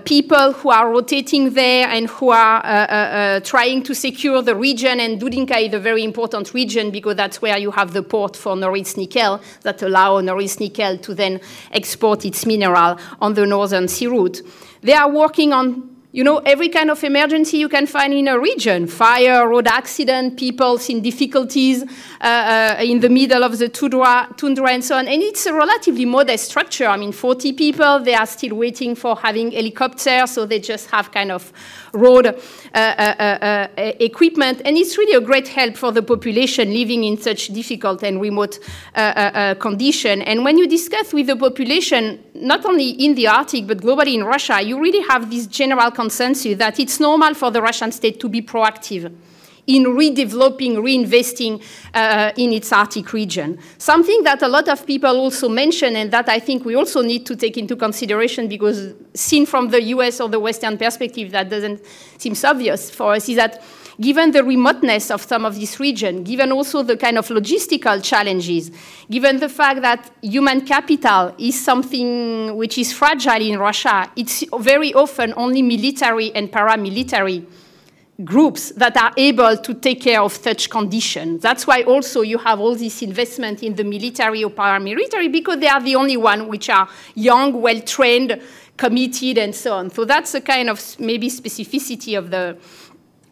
[0.05, 4.55] people who are rotating there and who are uh, uh, uh, trying to secure the
[4.55, 4.99] region.
[4.99, 8.55] And Dudinka is a very important region because that's where you have the port for
[8.55, 11.41] Norilsk Nickel that allow Norilsk Nickel to then
[11.71, 14.41] export its mineral on the northern sea route.
[14.81, 18.39] They are working on you know, every kind of emergency you can find in a
[18.39, 24.27] region fire, road accident, people in difficulties uh, uh, in the middle of the tundra,
[24.35, 25.07] tundra, and so on.
[25.07, 26.87] And it's a relatively modest structure.
[26.87, 31.11] I mean, 40 people, they are still waiting for having helicopters, so they just have
[31.11, 31.53] kind of
[31.93, 32.31] road uh,
[32.73, 34.61] uh, uh, uh equipment.
[34.65, 38.59] And it's really a great help for the population living in such difficult and remote
[39.59, 40.23] condition.
[40.23, 44.23] And when you discuss with the population, not only in the Arctic, but globally in
[44.23, 48.29] Russia, you really have this general consensus that it's normal for the Russian state to
[48.29, 49.11] be proactive
[49.67, 51.61] in redeveloping, reinvesting
[51.93, 53.59] uh, in its Arctic region.
[53.77, 57.25] Something that a lot of people also mention and that I think we also need
[57.25, 61.81] to take into consideration because seen from the US or the Western perspective, that doesn't
[62.17, 63.61] seem obvious for us, is that
[63.99, 68.71] given the remoteness of some of this region, given also the kind of logistical challenges,
[69.09, 74.93] given the fact that human capital is something which is fragile in Russia, it's very
[74.93, 77.45] often only military and paramilitary
[78.23, 81.41] groups that are able to take care of such conditions.
[81.41, 85.67] That's why also you have all this investment in the military or paramilitary because they
[85.67, 88.41] are the only ones which are young, well-trained,
[88.75, 89.89] committed, and so on.
[89.89, 92.57] So that's a kind of maybe specificity of the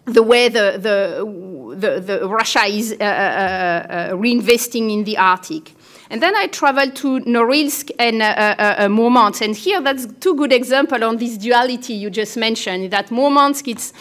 [0.07, 5.73] the way the, the, the, the Russia is uh, uh, uh, reinvesting in the Arctic.
[6.09, 9.41] And then I traveled to Norilsk and uh, uh, uh Murmansk.
[9.41, 13.91] And here, that's two good examples on this duality you just mentioned, that Murmansk, it's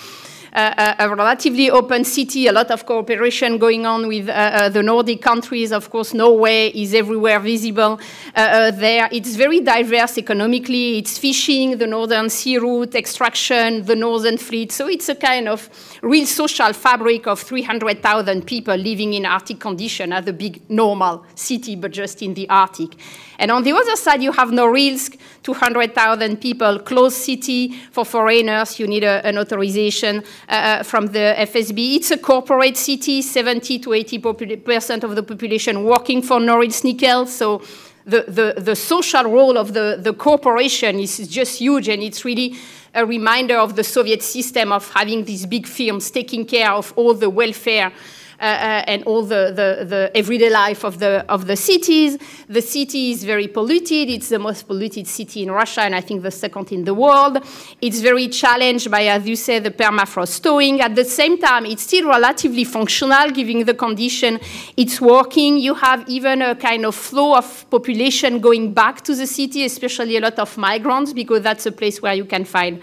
[0.57, 5.21] a, relatively open city, a lot of cooperation going on with uh, uh, the Nordic
[5.21, 5.73] countries.
[5.73, 8.01] Of course, Norway is everywhere visible
[8.35, 9.09] uh, there.
[9.13, 10.99] It's very diverse economically.
[10.99, 14.73] It's fishing, the northern sea route, extraction, the northern fleet.
[14.73, 15.69] So it's a kind of
[16.03, 21.77] real social fabric of 300,000 people living in Arctic condition as a big normal city,
[21.77, 22.97] but just in the Arctic.
[23.39, 28.79] And on the other side, you have Norilsk, 200,000 people, closed city for foreigners.
[28.79, 31.97] You need a, an authorization uh, uh from the FSB.
[31.97, 34.19] It's a corporate city, 70 to 80
[34.65, 37.27] percent of the population working for Norilsk Nickel.
[37.27, 37.63] So
[38.07, 42.57] the, the, the social role of the, the corporation is just huge, and it's really
[42.97, 47.13] a reminder of the Soviet system of having these big firms taking care of all
[47.13, 47.93] the welfare
[48.39, 52.19] and all the, the, the, everyday life of the, of the cities.
[52.49, 54.11] The city is very polluted.
[54.11, 57.39] It's the most polluted city in Russia, and I think the second in the world.
[57.81, 60.81] It's very challenged by, as you say, the permafrost thawing.
[60.81, 64.41] At the same time, it's still relatively functional, given the condition
[64.77, 65.59] it's working.
[65.59, 70.17] You have even a kind of flow of population going back to the city, especially
[70.17, 72.83] a lot of migrants, because that's a place where you can find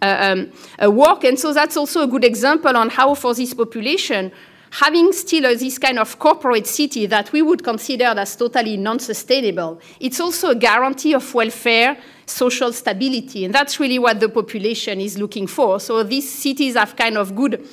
[0.00, 0.48] uh,
[0.80, 1.24] um, work.
[1.24, 4.32] And so that's also a good example on how, for this population,
[4.72, 9.80] having still uh, this kind of corporate city that we would consider as totally non-sustainable,
[10.00, 15.18] it's also a guarantee of welfare, social stability, and that's really what the population is
[15.18, 15.78] looking for.
[15.78, 17.66] So these cities have kind of good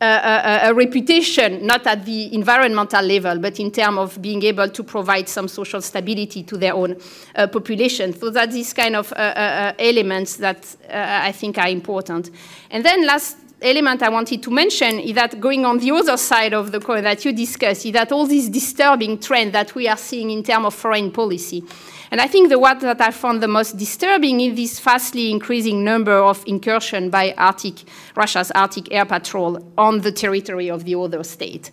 [0.00, 4.66] uh, uh, a, reputation, not at the environmental level, but in terms of being able
[4.66, 6.96] to provide some social stability to their own
[7.36, 8.18] uh, population.
[8.18, 12.30] So that these kind of uh, uh, elements that I think are important.
[12.70, 16.54] And then last element I wanted to mention is that going on the other side
[16.54, 19.96] of the coin that you discussed is that all this disturbing trend that we are
[19.96, 21.62] seeing in terms of foreign policy.
[22.10, 25.84] And I think the one that I found the most disturbing is this fastly increasing
[25.84, 27.84] number of incursion by Arctic,
[28.16, 31.70] Russia's Arctic Air Patrol on the territory of the other state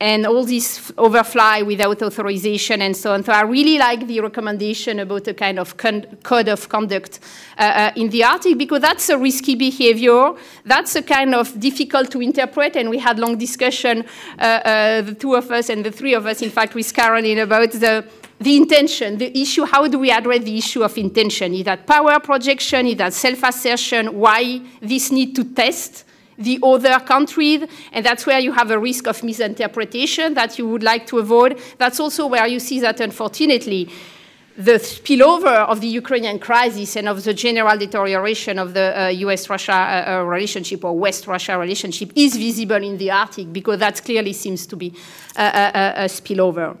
[0.00, 3.22] and all this overfly without authorization and so on.
[3.22, 7.20] So I really like the recommendation about a kind of code of conduct
[7.58, 10.32] uh, uh, in the Arctic because that's a risky behavior.
[10.64, 14.04] That's a kind of difficult to interpret, and we had long discussion,
[14.38, 17.38] uh, uh the two of us and the three of us, in fact, with Caroline
[17.38, 18.04] about the
[18.40, 21.52] the intention, the issue, how do we address the issue of intention?
[21.52, 22.86] Is that power projection?
[22.86, 24.18] Is that self-assertion?
[24.18, 26.04] Why this need to test?
[26.40, 30.82] The other countries, and that's where you have a risk of misinterpretation that you would
[30.82, 31.60] like to avoid.
[31.78, 33.90] That's also where you see that, unfortunately,
[34.56, 39.48] the spillover of the Ukrainian crisis and of the general deterioration of the uh, US
[39.48, 44.02] Russia uh, uh, relationship or West Russia relationship is visible in the Arctic because that
[44.04, 44.92] clearly seems to be
[45.36, 46.76] a, a, a spillover.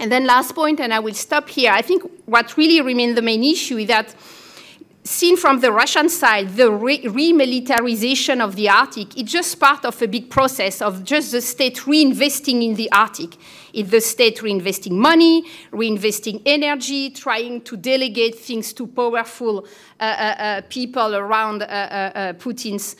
[0.00, 1.72] And then, last point, and I will stop here.
[1.72, 4.14] I think what really remains the main issue is that
[5.08, 10.06] seen from the Russian side, the remilitarization of the Arctic is just part of a
[10.06, 13.36] big process of just the state reinvesting in the Arctic.
[13.72, 19.66] It's the state reinvesting money, reinvesting energy, trying to delegate things to powerful
[20.00, 22.96] uh, uh, uh people around uh, uh, Putin's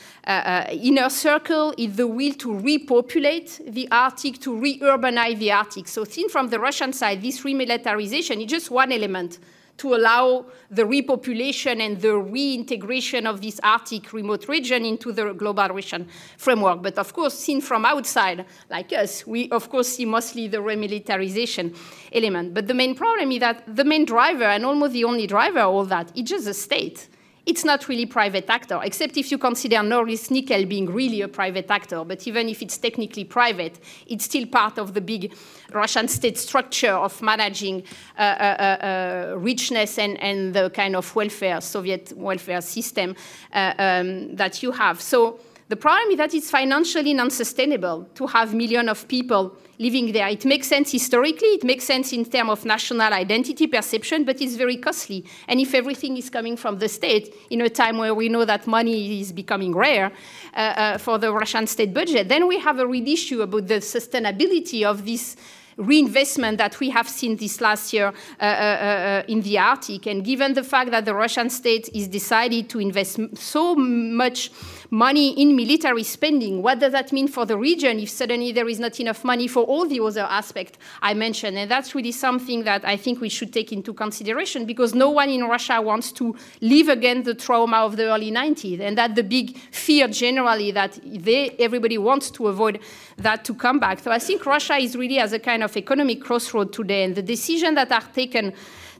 [0.72, 1.74] inner circle.
[1.76, 5.88] It's the will to repopulate the Arctic, to re-urbanize the Arctic.
[5.88, 9.38] So seen from the Russian side, this remilitarization is just one element
[9.78, 15.68] to allow the repopulation and the reintegration of this Arctic remote region into the global
[15.68, 16.82] Russian framework.
[16.82, 21.76] But of course, seen from outside, like us, we of course see mostly the remilitarization
[22.12, 22.54] element.
[22.54, 25.74] But the main problem is that the main driver, and almost the only driver of
[25.74, 27.08] all that, is just the state
[27.48, 31.70] it's not really private actor, except if you consider Norilsk Nickel being really a private
[31.70, 32.04] actor.
[32.04, 35.32] But even if it's technically private, it's still part of the big
[35.72, 37.84] Russian state structure of managing
[38.18, 43.16] uh, uh, uh, richness and, and the kind of welfare, Soviet welfare system
[43.54, 45.00] uh, um, that you have.
[45.00, 50.28] So the problem is that it's financially non-sustainable to have millions of people living there.
[50.28, 54.56] It makes sense historically, it makes sense in terms of national identity perception, but it's
[54.56, 55.24] very costly.
[55.46, 58.66] And if everything is coming from the state in a time where we know that
[58.66, 60.12] money is becoming rare
[60.54, 63.80] uh, uh, for the Russian state budget, then we have a real issue about the
[63.80, 65.36] sustainability of this
[65.78, 70.06] reinvestment that we have seen this last year uh, uh, uh, in the Arctic.
[70.06, 74.50] And given the fact that the Russian state is decided to invest so much
[74.90, 78.80] money in military spending, what does that mean for the region if suddenly there is
[78.80, 81.56] not enough money for all the other aspects I mentioned?
[81.56, 85.30] And that's really something that I think we should take into consideration because no one
[85.30, 88.80] in Russia wants to live again the trauma of the early 90s.
[88.80, 92.80] And that the big fear generally that they, everybody wants to avoid
[93.18, 93.98] that to come back.
[94.00, 97.04] So I think Russia is really as a kind of economic crossroad today.
[97.04, 98.52] And the decisions that are taken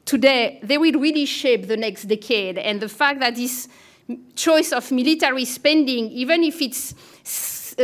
[0.04, 2.58] today, they will really shape the next decade.
[2.58, 3.68] And the fact that this
[4.34, 6.94] choice of military spending, even if it's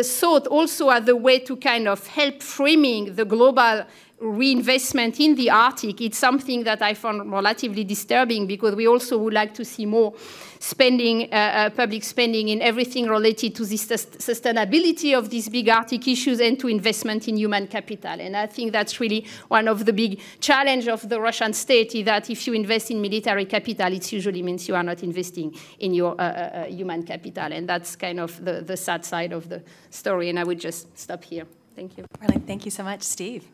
[0.02, 3.84] thought uh, also as a way to kind of help framing the global
[4.24, 9.34] reinvestment in the Arctic, it's something that I found relatively disturbing because we also would
[9.34, 10.14] like to see more
[10.58, 16.08] spending, uh, uh, public spending in everything related to the sustainability of these big Arctic
[16.08, 18.18] issues and to investment in human capital.
[18.18, 22.04] And I think that's really one of the big challenge of the Russian state is
[22.06, 25.92] that if you invest in military capital, it usually means you are not investing in
[25.92, 27.52] your uh, uh, uh human capital.
[27.52, 30.30] And that's kind of the, the sad side of the story.
[30.30, 31.46] And I would just stop here.
[31.76, 32.04] Thank you.
[32.46, 33.44] Thank you so much, Steve.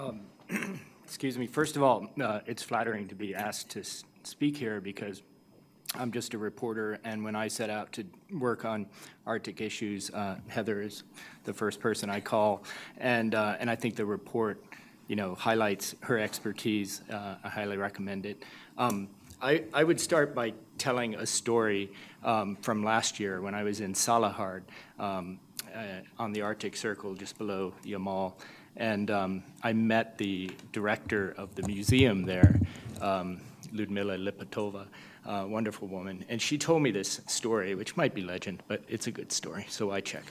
[0.00, 0.22] Um,
[1.04, 1.46] excuse me.
[1.46, 3.84] First of all, uh, it's flattering to be asked to
[4.22, 5.22] speak here because
[5.94, 8.86] I'm just a reporter, and when I set out to work on
[9.26, 11.02] Arctic issues, uh, Heather is
[11.44, 12.62] the first person I call,
[12.96, 14.64] and uh, and I think the report,
[15.06, 17.02] you know, highlights her expertise.
[17.10, 18.42] Uh, I highly recommend it.
[18.78, 19.08] Um,
[19.42, 21.92] I, I would start by telling a story
[22.24, 24.62] um, from last year when I was in Salekhard
[24.98, 25.40] um,
[25.74, 28.34] uh, on the Arctic Circle just below Yamal,
[28.80, 32.58] and um, I met the director of the museum there,
[33.00, 33.40] um,
[33.72, 34.86] Ludmila Lipatova,
[35.26, 36.24] a wonderful woman.
[36.30, 39.66] And she told me this story, which might be legend, but it's a good story,
[39.68, 40.24] so I check.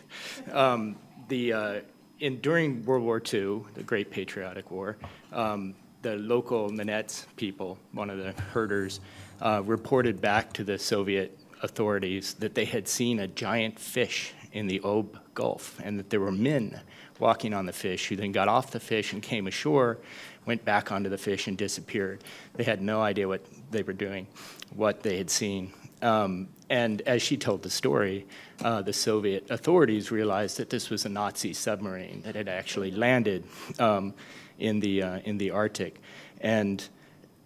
[0.52, 0.98] Um,
[1.28, 1.82] the, uh,
[2.20, 4.98] in, during World War II, the Great Patriotic War,
[5.32, 9.00] um, the local Nenets people, one of the herders,
[9.42, 14.66] uh, reported back to the Soviet authorities that they had seen a giant fish in
[14.66, 16.82] the Ob Gulf and that there were men
[17.20, 19.98] walking on the fish who then got off the fish and came ashore,
[20.46, 22.24] went back onto the fish and disappeared.
[22.56, 24.28] They had no idea what they were doing,
[24.74, 25.74] what they had seen.
[26.02, 28.26] Um, and as she told the story,
[28.62, 33.44] uh, the Soviet authorities realized that this was a Nazi submarine that had actually landed
[33.80, 34.14] um,
[34.60, 36.00] in, the, uh, in the Arctic.
[36.42, 36.88] And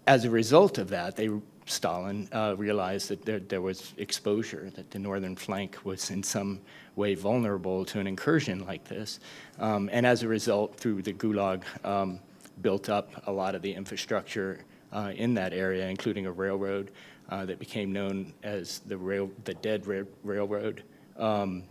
[0.05, 1.29] as a result of that, they
[1.65, 6.59] Stalin uh, realized that there, there, was exposure, that the northern flank was in some
[6.95, 9.19] way vulnerable to an incursion like this.
[9.59, 12.19] Um, and as a result, through the Gulag, um,
[12.61, 16.91] built up a lot of the infrastructure uh, in that area, including a railroad
[17.29, 20.83] uh, that became known as the, rail, the Dead Ra Railroad,
[21.17, 21.63] um,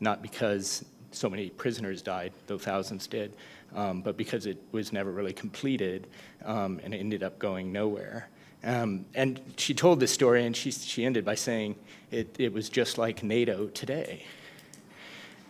[0.00, 3.34] not because so many prisoners died, though thousands did,
[3.74, 6.06] um, but because it was never really completed
[6.44, 8.28] um, and ended up going nowhere.
[8.62, 11.76] Um, and she told this story, and she, she ended by saying
[12.10, 14.24] it, it was just like NATO today.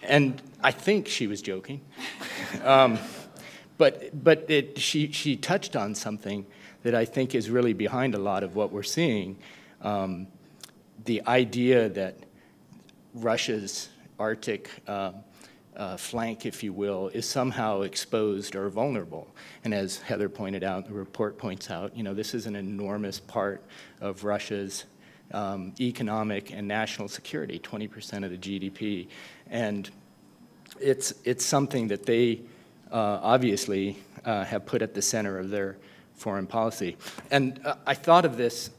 [0.02, 1.80] And I think she was joking.
[2.64, 2.98] um,
[3.78, 6.46] but but it, she, she touched on something
[6.82, 9.38] that I think is really behind a lot of what we're seeing.
[9.82, 10.26] Um,
[11.04, 12.16] the idea that
[13.14, 13.88] Russia's
[14.18, 15.12] Arctic uh,
[15.76, 19.28] uh, flank, if you will, is somehow exposed or vulnerable.
[19.64, 23.20] And as Heather pointed out, the report points out, you know, this is an enormous
[23.20, 23.62] part
[24.00, 24.84] of Russia's
[25.32, 29.08] um, economic and national security, 20% of the GDP.
[29.48, 29.88] And
[30.80, 32.40] it's, it's something that they
[32.90, 35.76] uh, obviously uh, have put at the center of their
[36.14, 36.96] foreign policy.
[37.30, 38.70] And uh, I thought of this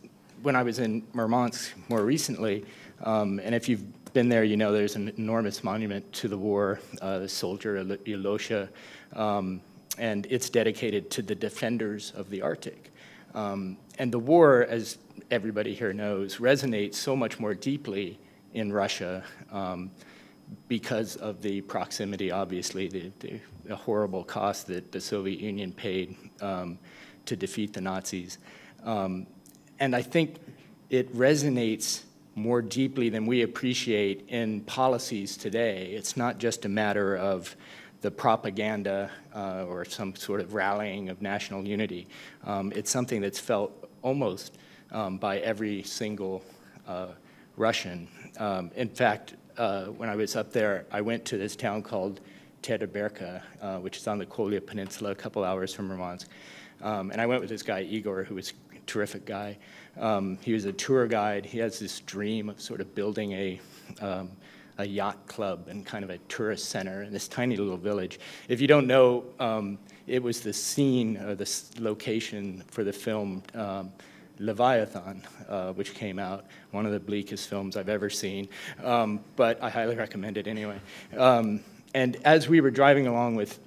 [0.42, 2.66] when I was in Murmansk more recently.
[3.04, 3.84] Um, and if you've
[4.14, 8.70] been there, you know there's an enormous monument to the war, uh, the soldier Alyosha,
[9.14, 9.62] um,
[9.98, 12.92] and it's dedicated to the defenders of the Arctic.
[13.34, 14.98] Um, and the war, as
[15.30, 18.20] everybody here knows, resonates so much more deeply
[18.54, 19.92] in Russia um,
[20.68, 26.18] because of the proximity, obviously, the, the, the, horrible cost that the Soviet Union paid
[26.42, 26.78] um,
[27.26, 28.38] to defeat the Nazis.
[28.84, 29.28] Um,
[29.80, 30.36] and I think
[30.90, 32.04] it resonates
[32.36, 35.88] more deeply than we appreciate in policies today.
[35.88, 37.56] It's not just a matter of
[38.02, 42.08] the propaganda uh, or some sort of rallying of national unity.
[42.46, 44.58] Um, it's something that's felt almost
[44.92, 46.44] um, by every single
[46.88, 47.08] uh,
[47.58, 48.08] Russian.
[48.40, 52.22] Um, in fact, uh, when I was up there, I went to this town called
[52.64, 56.28] Teriberka, uh, which is on the Kola Peninsula, a couple hours from Murmansk.
[56.82, 59.58] Um, and I went with this guy, Igor, who was a terrific guy.
[60.00, 61.46] Um, he was a tour guide.
[61.46, 63.60] He has this dream of sort of building a
[64.02, 64.30] um,
[64.78, 68.20] a yacht club and kind of a tourist center in this tiny little village.
[68.48, 69.78] If you don't know, um,
[70.08, 73.92] it was the scene or the location for the film um,
[74.40, 78.50] Leviathan, uh, which came out, one of the bleakest films I've ever seen,
[78.84, 80.80] um, but I highly recommend it anyway.
[81.16, 81.60] Um,
[81.94, 83.60] and as we were driving along with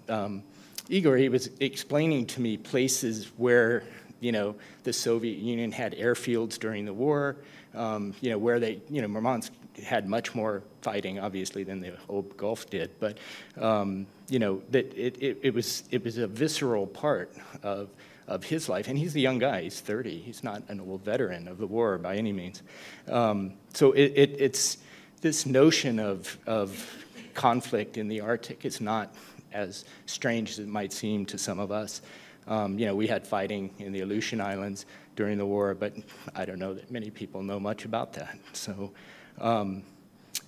[0.88, 3.84] Igor, he was explaining to me places where
[4.24, 4.54] you know
[4.84, 7.36] the Soviet Union had airfields during the war,
[7.74, 9.52] um, you know where they, you know Murmansk
[9.82, 12.90] had much more fighting, obviously, than the Ob Gulf did.
[12.98, 13.18] But
[13.60, 17.90] um, you know that it, it, it, was it was a visceral part of
[18.26, 19.62] of his life, and he's a young guy.
[19.62, 20.18] He's 30.
[20.18, 22.62] He's not an old veteran of the war by any means.
[23.06, 24.78] Um, so it, it, it's
[25.20, 26.90] this notion of of
[27.34, 29.14] conflict in the Arctic is not
[29.52, 32.00] as strange as it might seem to some of us.
[32.46, 34.86] Um, you know, we had fighting in the Aleutian Islands
[35.16, 35.94] during the war, but
[36.34, 38.38] I don't know that many people know much about that.
[38.52, 38.92] So
[39.40, 39.82] um,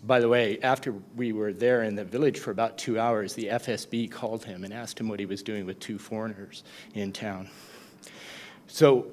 [0.04, 3.46] by the way, after we were there in the village for about two hours, the
[3.46, 6.62] FSB called him and asked him what he was doing with two foreigners
[6.94, 7.48] in town.
[8.66, 9.06] So,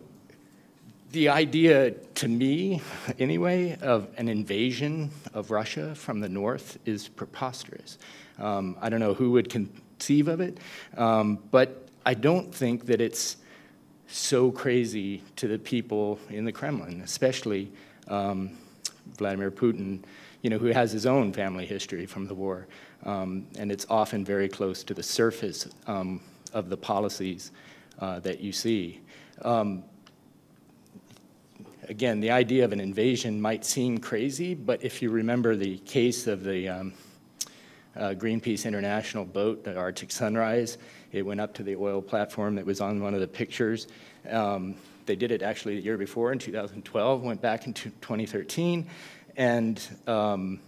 [1.12, 2.82] the idea to me,
[3.20, 8.00] anyway, of an invasion of Russia from the north is preposterous.
[8.40, 10.58] Um, I don't know who would conceive of it,
[10.98, 13.38] um, but I don't think that it's
[14.08, 17.72] so crazy to the people in the Kremlin, especially.
[18.08, 18.58] Um,
[19.18, 20.00] Vladimir Putin,
[20.42, 22.68] you know, who has his own family history from the war,
[23.06, 26.22] um, and it's often very close to the surface um,
[26.54, 27.52] of the policies
[28.00, 29.02] uh, that you see.
[29.42, 29.84] Um,
[31.90, 36.28] again, the idea of an invasion might seem crazy, but if you remember the case
[36.28, 36.94] of the um,
[37.96, 40.78] uh, Greenpeace International boat, the Arctic Sunrise,
[41.14, 43.88] it went up to the oil platform that was on one of the pictures.
[44.30, 48.88] Um, they did it actually the year before in 2012, went back in 2013,
[49.38, 50.60] and um,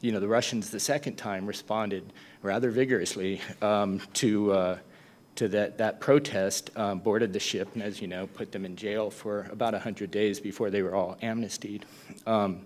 [0.00, 4.78] you know the Russians the second time responded rather vigorously um, to uh,
[5.36, 8.76] to that that protest, um, boarded the ship, and as you know, put them in
[8.76, 11.84] jail for about 100 days before they were all amnestied.
[12.26, 12.62] Um,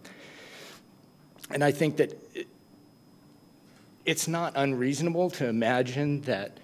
[1.51, 2.49] and I think that it,
[4.05, 6.59] it's not unreasonable to imagine that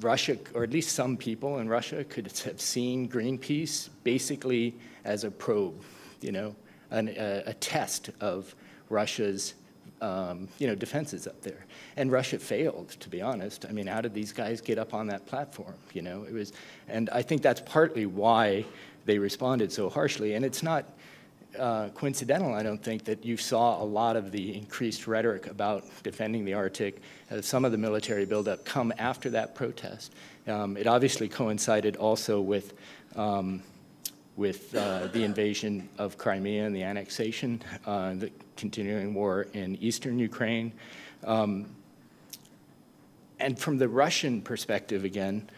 [0.00, 4.74] Russia, or at least some people in Russia, could have seen Greenpeace basically
[5.04, 5.82] as a probe,
[6.20, 6.54] you know,
[6.90, 8.54] an, a, a, test of
[8.88, 9.54] Russia's,
[10.00, 11.64] um, you know, defenses up there.
[11.96, 13.66] And Russia failed, to be honest.
[13.68, 15.74] I mean, how did these guys get up on that platform?
[15.92, 16.52] You know, it was,
[16.88, 18.64] and I think that's partly why
[19.04, 20.34] they responded so harshly.
[20.34, 20.84] And it's not
[21.58, 25.84] uh, coincidental, I don't think, that you saw a lot of the increased rhetoric about
[26.02, 27.00] defending the Arctic,
[27.30, 30.12] uh, some of the military buildup come after that protest.
[30.46, 32.74] Um, it obviously coincided also with,
[33.16, 33.62] um,
[34.36, 40.18] with uh, the invasion of Crimea and the annexation, uh, the continuing war in eastern
[40.18, 40.72] Ukraine.
[41.24, 41.66] Um,
[43.38, 45.50] and from the Russian perspective, again,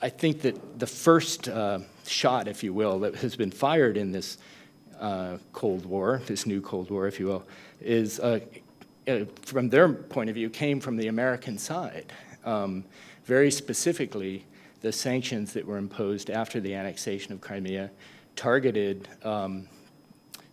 [0.00, 4.12] I think that the first uh, shot, if you will, that has been fired in
[4.12, 4.38] this
[5.00, 7.44] uh, Cold War, this new Cold War, if you will,
[7.80, 8.40] is uh,
[9.08, 12.12] uh from their point of view, came from the American side.
[12.44, 12.84] Um,
[13.24, 14.44] very specifically,
[14.80, 17.90] the sanctions that were imposed after the annexation of Crimea
[18.36, 19.68] targeted um,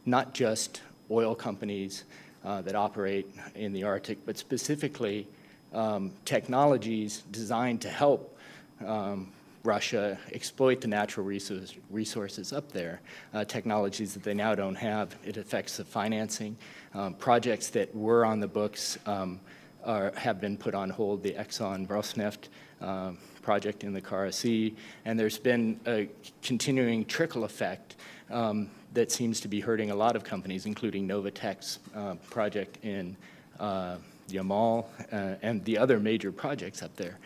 [0.06, 0.82] not just
[1.12, 2.04] oil companies
[2.46, 5.28] uh, that operate in the Arctic, but specifically
[5.74, 8.38] um, technologies designed to help
[8.86, 9.32] um,
[9.64, 13.02] Russia exploit the natural resource, resources up there,
[13.34, 15.16] uh, technologies that they now don't have.
[15.26, 16.58] It affects the financing.
[16.94, 19.40] Um, projects that were on the books um,
[19.84, 22.48] are, have been put on hold, the Exxon Rosneft
[22.82, 26.10] uh, project in the Kara Sea, and there's been a
[26.42, 27.96] continuing trickle effect
[28.30, 33.16] um, that seems to be hurting a lot of companies, including Novatek's uh, project in
[33.60, 33.98] uh,
[34.30, 37.18] Yamal uh, and the other major projects up there.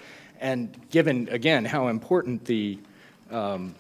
[0.43, 2.77] And given, again, how important the
[3.31, 3.73] um,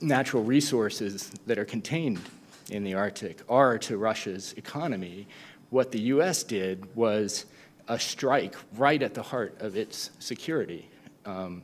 [0.00, 2.22] natural resources that are contained
[2.70, 5.26] in the Arctic are to Russia's economy,
[5.68, 6.42] what the U.S.
[6.42, 7.44] did was
[7.88, 10.88] a strike right at the heart of its security.
[11.26, 11.62] Um,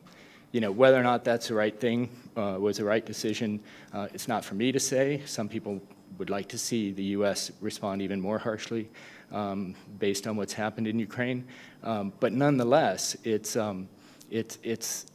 [0.51, 3.59] you know, whether or not that's the right thing uh, was the right decision,
[3.91, 5.23] uh, it's not for me to say.
[5.25, 5.81] Some people
[6.19, 7.51] would like to see the U.S.
[7.59, 8.87] respond even more harshly
[9.31, 11.43] um, based on what's happened in Ukraine.
[11.81, 13.89] Um, but nonetheless, it's, um,
[14.33, 15.05] it's, it's,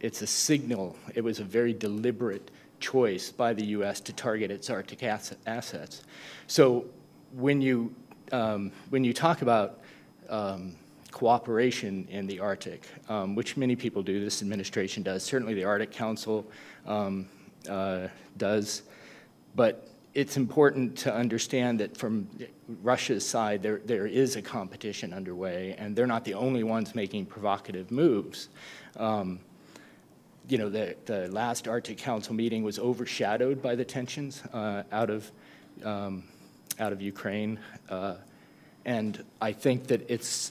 [0.00, 0.94] it's a signal.
[1.14, 4.00] It was a very deliberate choice by the U.S.
[4.00, 6.02] to target its Arctic assets.
[6.46, 6.84] So
[7.32, 7.94] when you,
[8.32, 9.80] um, when you talk about
[10.28, 10.74] um,
[11.10, 15.90] cooperation in the Arctic, um, which many people do, this administration does, certainly the Arctic
[15.90, 16.46] Council
[16.86, 17.26] um,
[17.66, 18.82] uh, does,
[19.56, 22.28] but it's important to understand that from
[22.82, 27.26] Russia's side, there, there is a competition underway, and they're not the only ones making
[27.26, 28.48] provocative moves.
[28.96, 29.40] Um,
[30.48, 35.10] you know, the, the last Arctic Council meeting was overshadowed by the tensions uh, out,
[35.10, 35.30] of,
[35.84, 36.24] um,
[36.80, 37.60] out of Ukraine.
[37.88, 38.16] Uh,
[38.84, 40.50] and I think that it's,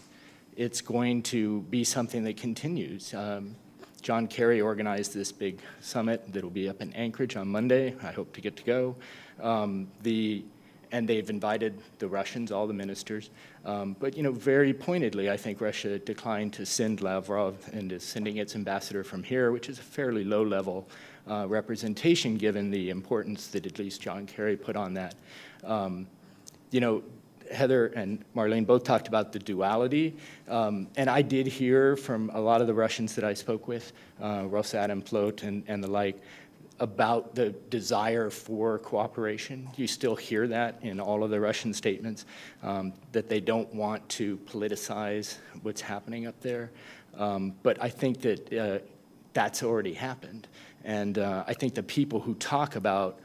[0.55, 3.13] it's going to be something that continues.
[3.13, 3.55] Um,
[4.01, 7.95] John Kerry organized this big summit that'll be up in Anchorage on Monday.
[8.01, 8.95] I hope to get to go.
[9.41, 10.43] Um, the,
[10.91, 13.29] and they've invited the Russians, all the ministers.
[13.65, 18.03] Um, but, you know, very pointedly, I think Russia declined to send Lavrov and is
[18.03, 20.87] sending its ambassador from here, which is a fairly low level
[21.29, 25.15] uh, representation given the importance that at least John Kerry put on that.
[25.63, 26.07] Um,
[26.71, 27.03] you know,
[27.51, 30.15] Heather and Marlene both talked about the duality,
[30.47, 33.91] um, and I did hear from a lot of the Russians that I spoke with,
[34.21, 36.21] uh, Rosatomflot and, and the like,
[36.79, 39.67] about the desire for cooperation.
[39.75, 42.25] You still hear that in all of the Russian statements,
[42.63, 46.71] um, that they don't want to politicize what's happening up there.
[47.17, 48.79] Um, but I think that uh,
[49.33, 50.47] that's already happened.
[50.85, 53.19] And uh, I think the people who talk about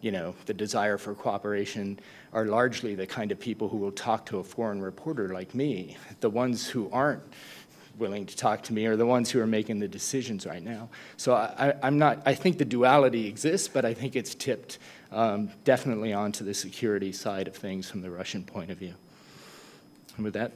[0.00, 1.98] you know, the desire for cooperation
[2.32, 5.96] are largely the kind of people who will talk to a foreign reporter like me.
[6.20, 7.22] The ones who aren't
[7.98, 10.88] willing to talk to me are the ones who are making the decisions right now.
[11.16, 14.78] So I, am not, I think the duality exists, but I think it's tipped
[15.12, 18.94] um, definitely onto the security side of things from the Russian point of view.
[20.16, 20.52] And with that,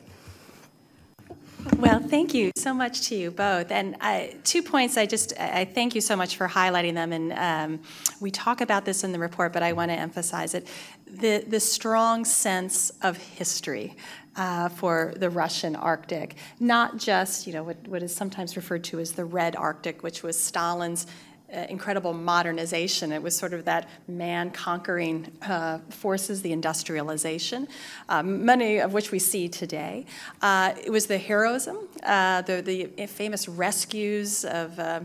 [1.76, 3.70] well, thank you so much to you both.
[3.70, 7.12] And uh, two points, I just I thank you so much for highlighting them.
[7.12, 7.80] And um,
[8.20, 10.66] we talk about this in the report, but I want to emphasize it:
[11.06, 13.96] the the strong sense of history.
[14.36, 19.00] Uh, for the Russian Arctic, not just you know what, what is sometimes referred to
[19.00, 21.08] as the Red Arctic, which was Stalin's
[21.52, 23.12] incredible modernization.
[23.12, 27.68] It was sort of that man conquering uh, forces, the industrialization,
[28.08, 30.06] um, many of which we see today.
[30.42, 35.00] Uh, it was the heroism, uh, the, the famous rescues of uh,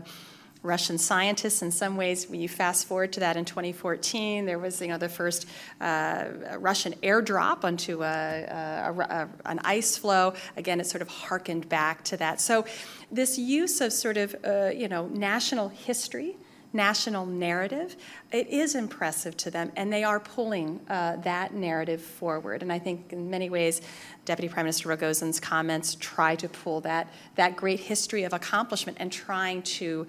[0.66, 1.62] Russian scientists.
[1.62, 4.98] In some ways, when you fast forward to that in 2014, there was you know
[4.98, 5.46] the first
[5.80, 6.26] uh,
[6.58, 10.34] Russian airdrop onto a, a, a, an ice floe.
[10.56, 12.40] Again, it sort of harkened back to that.
[12.40, 12.66] So,
[13.10, 16.36] this use of sort of uh, you know national history
[16.76, 17.96] national narrative,
[18.30, 22.62] it is impressive to them, and they are pulling uh, that narrative forward.
[22.62, 23.80] And I think in many ways,
[24.24, 29.10] Deputy Prime Minister Rogozin's comments try to pull that, that great history of accomplishment and
[29.10, 30.06] trying to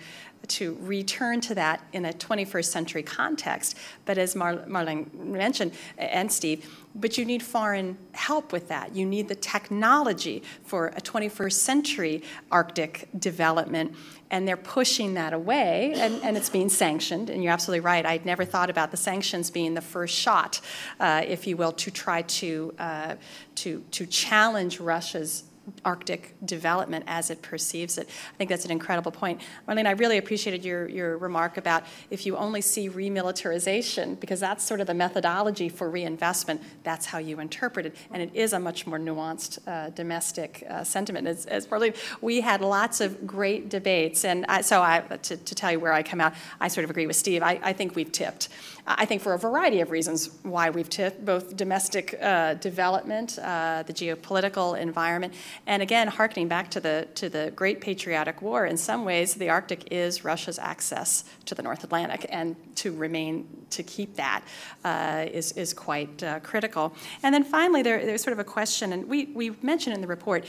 [0.49, 3.77] to return to that in a 21st century context.
[4.05, 8.95] But as Mar- Marlene mentioned, and Steve, but you need foreign help with that.
[8.95, 13.93] You need the technology for a 21st century Arctic development.
[14.29, 17.29] And they're pushing that away, and, and it's being sanctioned.
[17.29, 18.05] And you're absolutely right.
[18.05, 20.59] I'd never thought about the sanctions being the first shot,
[20.99, 23.15] uh, if you will, to try to, uh,
[23.55, 25.43] to, to challenge Russia's
[25.83, 28.07] Arctic development as it perceives it.
[28.33, 29.41] I think that's an incredible point.
[29.67, 34.63] Marlene, I really appreciated your, your remark about if you only see remilitarization, because that's
[34.63, 37.95] sort of the methodology for reinvestment, that's how you interpret it.
[38.11, 41.27] And it is a much more nuanced uh, domestic uh, sentiment.
[41.27, 44.25] As, as Marlene, we had lots of great debates.
[44.25, 46.89] And I, so I, to, to, tell you where I come out, I sort of
[46.89, 47.41] agree with Steve.
[47.41, 48.49] I, I think we've tipped.
[48.89, 53.83] I think for a variety of reasons why we've tipped, both domestic uh, development, uh,
[53.85, 55.33] the geopolitical environment,
[55.65, 59.49] and again, harkening back to the, to the Great Patriotic War, in some ways, the
[59.49, 64.41] Arctic is Russia's access to the North Atlantic, and to remain, to keep that
[64.85, 66.93] uh, is is, quite uh, critical.
[67.23, 70.07] And then finally, there, there's sort of a question, and we, we mentioned in the
[70.07, 70.45] report,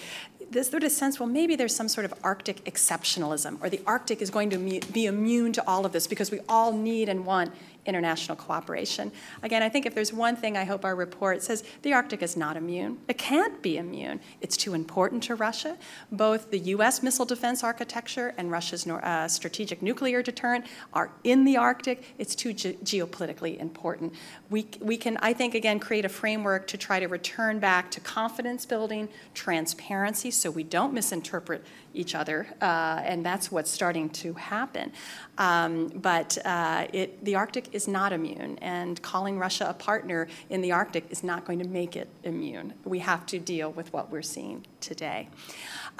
[0.50, 4.22] this sort of sense, well, maybe there's some sort of Arctic exceptionalism, or the Arctic
[4.22, 7.52] is going to be immune to all of this because we all need and want
[7.88, 9.10] international cooperation.
[9.42, 12.36] Again, I think if there's one thing I hope our report says, the Arctic is
[12.36, 12.98] not immune.
[13.08, 14.20] It can't be immune.
[14.40, 15.76] It's too important to Russia.
[16.12, 17.02] Both the U.S.
[17.02, 22.14] missile defense architecture and Russia's uh, strategic nuclear deterrent are in the Arctic.
[22.18, 24.14] It's too ge geopolitically important.
[24.50, 28.00] We, we can, I think, again, create a framework to try to return back to
[28.00, 31.64] confidence building, transparency, so we don't misinterpret
[31.94, 34.92] each other, uh, and that's what's starting to happen.
[35.38, 40.60] Um, but uh, it, the Arctic is not immune, and calling Russia a partner in
[40.60, 42.74] the Arctic is not going to make it immune.
[42.84, 45.28] We have to deal with what we're seeing today.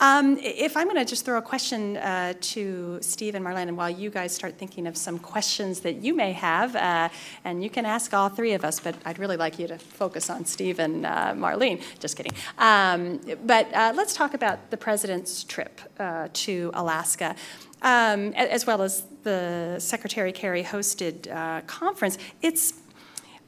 [0.01, 3.77] Um, if I'm going to just throw a question uh, to Steve and Marlene, and
[3.77, 7.09] while you guys start thinking of some questions that you may have, uh,
[7.45, 10.31] and you can ask all three of us, but I'd really like you to focus
[10.31, 11.83] on Steve and uh, Marlene.
[11.99, 12.33] Just kidding.
[12.59, 17.35] Um, but uh, let's talk about the president's trip uh, to Alaska.
[17.83, 22.75] Um, as well as the Secretary Kerry hosted uh, conference, it's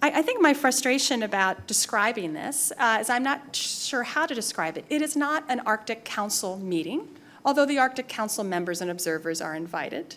[0.03, 4.35] I, I, think my frustration about describing this uh, is I'm not sure how to
[4.35, 4.85] describe it.
[4.89, 7.09] It is not an Arctic Council meeting,
[7.45, 10.17] although the Arctic Council members and observers are invited.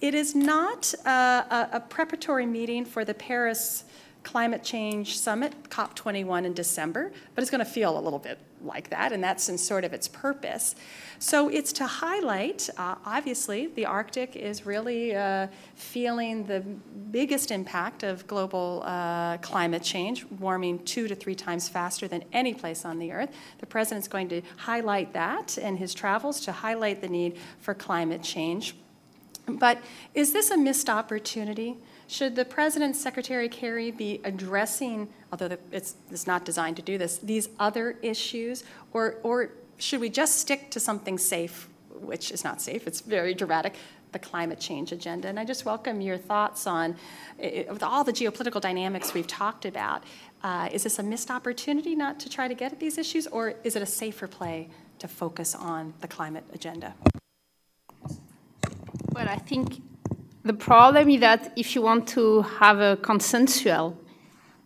[0.00, 3.84] It is not a, a preparatory meeting for the Paris
[4.22, 8.90] Climate Change Summit, COP21 in December, but it's going to feel a little bit like
[8.90, 10.74] that, and that's in sort of its purpose.
[11.18, 16.60] So it's to highlight, uh, obviously, the Arctic is really uh, feeling the
[17.10, 22.54] biggest impact of global uh, climate change, warming two to three times faster than any
[22.54, 23.30] place on the Earth.
[23.58, 28.22] The President's going to highlight that in his travels to highlight the need for climate
[28.22, 28.74] change.
[29.46, 29.78] But
[30.14, 31.76] is this a missed opportunity?
[32.10, 37.18] Should the President's Secretary Kerry be addressing, although it's, it's not designed to do this,
[37.18, 41.68] these other issues, or, or should we just stick to something safe,
[42.00, 43.74] which is not safe, it's very dramatic,
[44.12, 45.28] the climate change agenda?
[45.28, 46.96] And I just welcome your thoughts on
[47.38, 50.02] with all the geopolitical dynamics we've talked about.
[50.42, 53.52] Uh, is this a missed opportunity not to try to get at these issues, or
[53.64, 56.94] is it a safer play to focus on the climate agenda?
[59.12, 59.82] Well, I think
[60.44, 63.96] the problem is that if you want to have a consensual,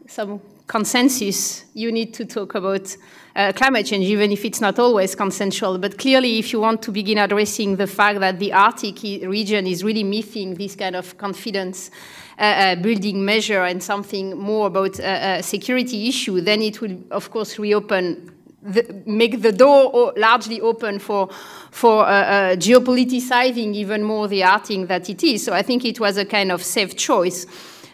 [0.07, 2.97] some consensus, you need to talk about
[3.35, 5.79] uh, climate change, even if it's not always consensual.
[5.79, 9.83] But clearly, if you want to begin addressing the fact that the Arctic region is
[9.83, 11.91] really missing this kind of confidence
[12.39, 16.81] uh, uh, building measure and something more about a uh, uh, security issue, then it
[16.81, 18.31] will, of course, reopen
[18.63, 21.29] the, make the door largely open for
[21.71, 25.45] for uh, uh, geopoliticizing even more the Arctic that it is.
[25.45, 27.47] So I think it was a kind of safe choice.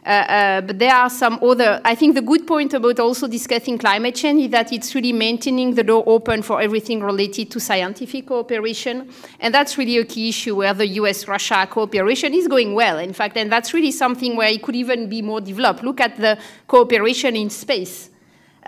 [0.04, 3.76] Uh, uh, but there are some other, I think the good point about also discussing
[3.76, 8.26] climate change is that it's really maintaining the door open for everything related to scientific
[8.26, 9.10] cooperation.
[9.38, 13.12] And that's really a key issue where the US Russia cooperation is going well, in
[13.12, 13.36] fact.
[13.36, 15.82] And that's really something where it could even be more developed.
[15.82, 18.08] Look at the cooperation in space.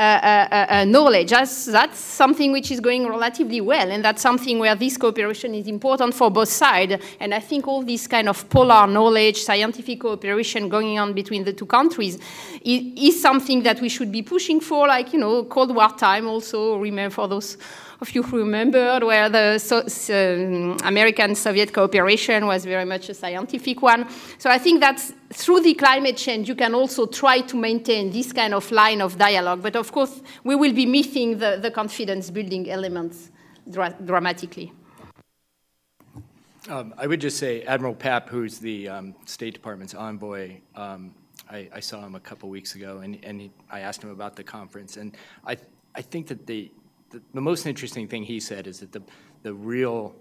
[0.01, 1.29] Uh, uh, uh, knowledge.
[1.29, 5.67] That's, that's something which is going relatively well, and that's something where this cooperation is
[5.67, 6.95] important for both sides.
[7.21, 11.53] And I think all this kind of polar knowledge, scientific cooperation going on between the
[11.53, 12.19] two countries
[12.63, 16.27] is, is something that we should be pushing for, like, you know, Cold War time
[16.27, 17.59] also, remember for those
[18.01, 23.83] of you who remembered, where the so, um, American-Soviet cooperation was very much a scientific
[23.83, 24.07] one.
[24.39, 24.99] So I think that
[25.31, 29.19] through the climate change, you can also try to maintain this kind of line of
[29.19, 29.63] dialogue.
[29.63, 33.31] But of course, we will be missing the, the confidence-building elements
[33.71, 34.73] dra dramatically.
[36.69, 41.15] Um, I would just say Admiral Papp, who's the um, State Department's envoy, um,
[41.51, 44.37] I, I, saw him a couple weeks ago, and, and he, I asked him about
[44.37, 45.57] the conference, and I,
[45.95, 46.71] I think that the
[47.11, 49.03] the, the most interesting thing he said is that the,
[49.43, 50.15] the real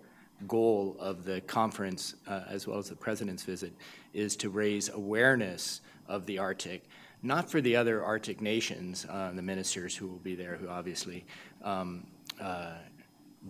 [0.48, 3.74] goal of the conference, uh, as well as the president's visit,
[4.14, 6.84] is to raise awareness of the Arctic,
[7.22, 11.26] not for the other Arctic nations, uh, the ministers who will be there, who obviously
[11.64, 12.06] um,
[12.42, 12.74] uh,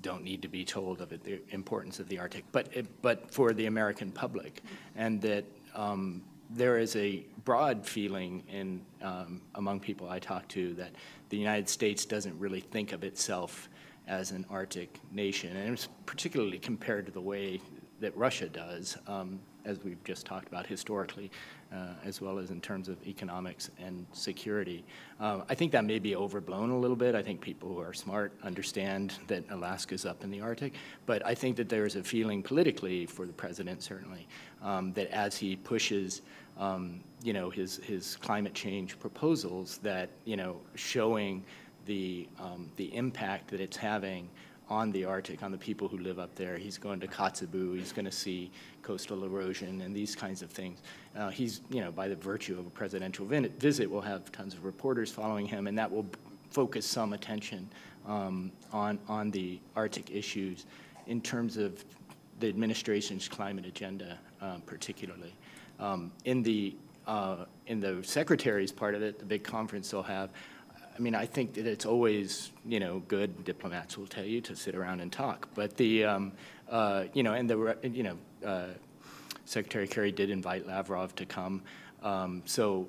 [0.02, 2.70] don't need to be told of it, the importance of the Arctic, but,
[3.02, 4.62] but for the American public,
[4.96, 10.76] and that um, there is a broad feeling in, um, among people I talk to
[10.76, 10.92] that
[11.30, 13.70] the United States doesn't really think of itself
[14.08, 17.60] as an Arctic nation, and it's particularly compared to the way
[18.02, 21.32] that Russia does, um, as we've just talked about historically,
[21.74, 24.86] uh, as well as in terms of economics and security.
[25.20, 27.16] Um, I think that may be overblown a little bit.
[27.16, 30.74] I think people who are smart understand that Alaska's up in the Arctic,
[31.08, 34.28] but I think that there is a feeling politically for the president, certainly,
[34.62, 36.22] um, that as he pushes
[36.60, 41.44] um, you know, his, his climate change proposals that, you know, showing
[41.86, 44.30] the, um, the impact that it's having
[44.70, 46.58] on the Arctic, on the people who live up there.
[46.58, 47.78] He's going to Kotzebue.
[47.78, 48.52] He's going to see
[48.84, 50.80] coastal erosion and these kinds of things.
[51.18, 54.64] Uh, he's, you know, by the virtue of a presidential visit, we'll have tons of
[54.64, 56.06] reporters following him, and that will
[56.52, 57.68] focus some attention
[58.08, 60.66] um, on, on the Arctic issues
[61.08, 61.84] in terms of
[62.40, 65.34] the administration's climate agenda, uh, particularly.
[65.80, 66.76] Um, in the
[67.10, 70.30] uh, in the secretary's part of it, the big conference they'll have,
[70.96, 74.56] I mean, I think that it's always, you know, good, diplomats will tell you to
[74.56, 75.48] sit around and talk.
[75.56, 76.34] But the, um,
[76.70, 78.68] uh, you know, and the, you know, uh,
[79.46, 81.64] Secretary Kerry did invite Lavrov to come.
[82.04, 82.88] Um, so,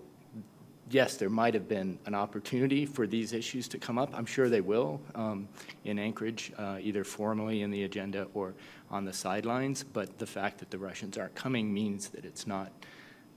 [0.90, 4.10] yes, there might have been an opportunity for these issues to come up.
[4.12, 5.48] I'm sure they will um,
[5.84, 8.54] in Anchorage, uh, either formally in the agenda or
[8.90, 9.84] on the sidelines.
[9.84, 12.70] But the fact that the Russians aren't coming means that it's not,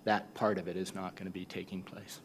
[0.04, 2.20] that part of it is not going to be taking place.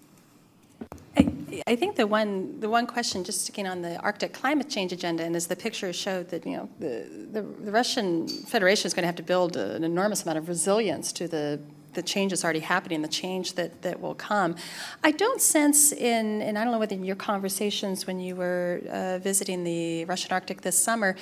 [1.16, 4.92] I, I, think the one the one question, just sticking on the Arctic climate change
[4.92, 8.94] agenda, and as the picture showed, that you know the, the, the Russian Federation is
[8.94, 11.60] going to have to build an enormous amount of resilience to the
[11.94, 14.54] the change that's already happening, the change that, that will come.
[15.02, 18.82] I don't sense in, and I don't know whether in your conversations when you were
[18.90, 21.16] uh, visiting the Russian Arctic this summer,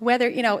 [0.00, 0.60] whether, you know,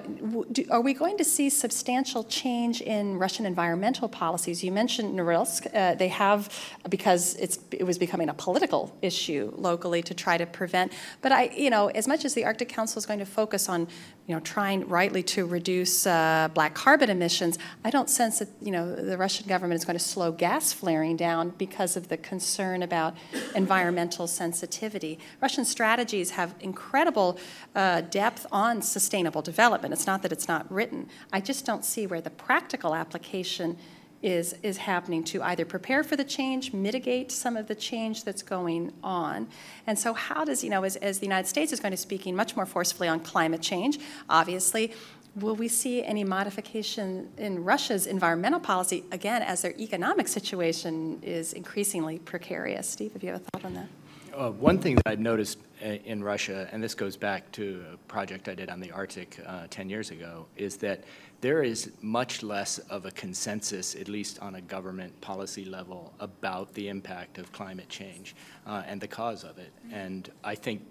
[0.52, 4.62] do, are we going to see substantial change in Russian environmental policies?
[4.62, 5.74] You mentioned Norilsk.
[5.74, 6.54] Uh, they have,
[6.90, 10.92] because it was becoming a political issue locally to try to prevent.
[11.22, 13.88] But I, you know, as much as the Arctic Council is going to focus on,
[14.26, 18.70] you know, trying rightly to reduce uh, black carbon emissions, I don't sense that, you
[18.70, 22.82] know, the Russian government is going to slow gas flaring down because of the concern
[22.82, 23.16] about
[23.54, 25.18] environmental sensitivity.
[25.40, 27.38] Russian strategies have incredible
[27.74, 29.92] uh, depth on sustainable sustainable development.
[29.92, 31.08] It's not that it's not written.
[31.32, 33.76] I just don't see where the practical application
[34.22, 38.42] is, is happening to either prepare for the change, mitigate some of the change that's
[38.42, 39.48] going on.
[39.86, 42.02] And so, how does, you know, as, as the United States is going to be
[42.02, 44.92] speaking much more forcefully on climate change, obviously,
[45.36, 51.54] will we see any modification in Russia's environmental policy, again, as their economic situation is
[51.54, 52.88] increasingly precarious?
[52.88, 53.88] Steve, have you have a thought on that?
[54.36, 57.96] Uh, one thing that I've noticed uh, in Russia, and this goes back to a
[58.06, 61.02] project I did on the Arctic uh, 10 years ago, is that
[61.40, 66.72] there is much less of a consensus, at least on a government policy level, about
[66.74, 69.72] the impact of climate change uh, and the cause of it.
[69.90, 70.86] And I think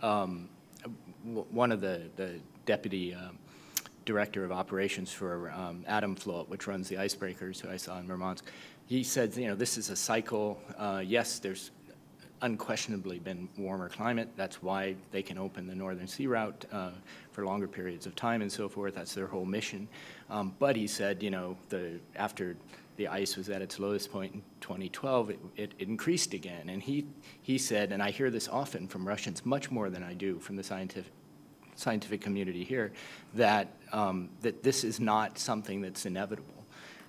[0.00, 0.48] um,
[1.24, 3.36] one of the, the deputy um,
[4.04, 8.44] director of operations for um, Atomflot, which runs the icebreakers, who I saw in Murmansk,
[8.86, 10.58] he said, you know, this is a cycle.
[10.78, 11.72] Uh, yes, there's
[12.42, 14.28] unquestionably been warmer climate.
[14.36, 16.90] That's why they can open the Northern Sea Route uh,
[17.32, 18.94] for longer periods of time and so forth.
[18.94, 19.88] That's their whole mission.
[20.30, 22.56] Um, but he said, you know, the, after
[22.96, 26.68] the ice was at its lowest point in 2012, it, it, increased again.
[26.68, 27.06] And he,
[27.42, 30.56] he said, and I hear this often from Russians, much more than I do from
[30.56, 31.12] the scientific,
[31.76, 32.92] scientific community here,
[33.34, 36.64] that, um, that this is not something that's inevitable.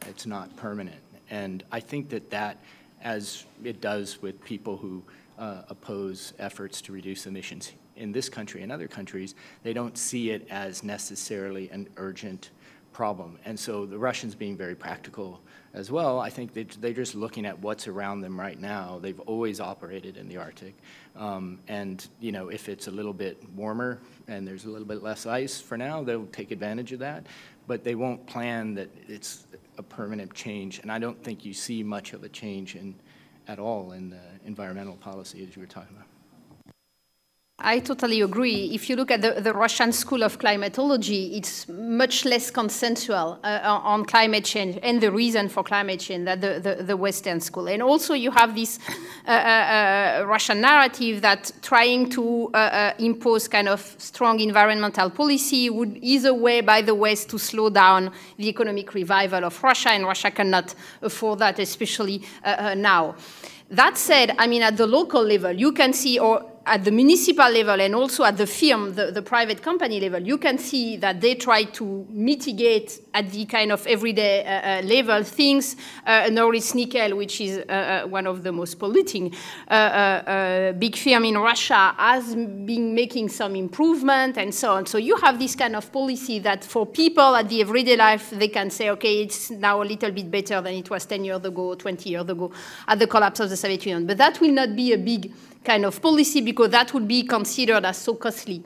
[0.08, 1.02] It's not permanent.
[1.32, 2.58] And I think that that,
[3.02, 5.04] as it does with people who
[5.40, 10.32] uh, oppose efforts to reduce emissions in this country and other countries, they don't see
[10.32, 12.52] it as necessarily an urgent
[12.94, 13.40] problem.
[13.46, 15.40] And so the Russians being very practical
[15.74, 19.00] as well, I think they, they're just looking at what's around them right now.
[19.02, 20.76] They've always operated in the Arctic.
[21.16, 25.04] Um, and, you know, if it's a little bit warmer and there's a little bit
[25.04, 27.28] less ice for now, they'll take advantage of that.
[27.68, 29.46] But they won't plan that it's
[29.78, 30.80] a permanent change.
[30.80, 32.96] And I don't think you see much of a change in
[33.50, 36.09] at all in environmental policy as you were talking about.
[37.62, 38.72] I totally agree.
[38.74, 43.60] If you look at the, the, Russian School of Climatology, it's much less consensual uh,
[43.84, 47.68] on climate change and the reason for climate change than the, the, the Western school.
[47.68, 48.80] And also, you have this
[49.28, 55.10] uh, uh, uh Russian narrative that trying to uh, uh, impose kind of strong environmental
[55.10, 59.90] policy would either way by the West to slow down the economic revival of Russia,
[59.90, 62.24] and Russia cannot afford that, especially
[62.76, 63.16] now.
[63.72, 67.50] That said, I mean, at the local level, you can see, or at the municipal
[67.50, 71.20] level and also at the firm, the, the, private company level, you can see that
[71.22, 75.76] they try to mitigate at the kind of everyday uh, uh, level things.
[76.06, 79.34] Uh, Norilsk Nickel, which is uh, uh, one of the most polluting
[79.68, 84.86] uh, big firm in Russia, has been making some improvement and so on.
[84.86, 88.48] So you have this kind of policy that for people at the everyday life, they
[88.48, 91.76] can say, okay, it's now a little bit better than it was 10 years ago,
[91.76, 92.52] 20 years ago
[92.88, 94.06] at the collapse of the Soviet Union.
[94.06, 95.32] But that will not be a big
[95.64, 98.64] kind of policy because that would be considered as so costly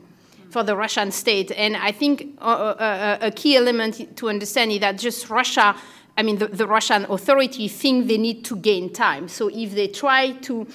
[0.50, 1.50] for the Russian state.
[1.56, 5.74] And I think uh, uh, uh, a key element to understand is that just Russia,
[6.16, 9.28] I mean, the, the Russian authority think they need to gain time.
[9.28, 10.66] So if they try to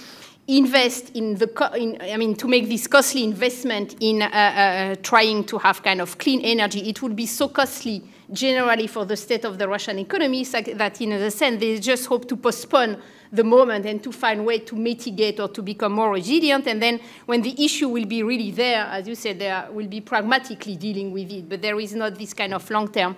[0.49, 1.47] invest in the,
[1.77, 6.01] in, I mean, to make this costly investment in uh, uh, trying to have kind
[6.01, 8.03] of clean energy, it would be so costly
[8.33, 12.27] generally for the state of the Russian economy that in a sense they just hope
[12.27, 13.01] to postpone
[13.31, 16.67] the moment and to find way to mitigate or to become more resilient.
[16.67, 20.01] And then when the issue will be really there, as you said, there will be
[20.01, 21.47] pragmatically dealing with it.
[21.47, 23.15] But there is not this kind of long-term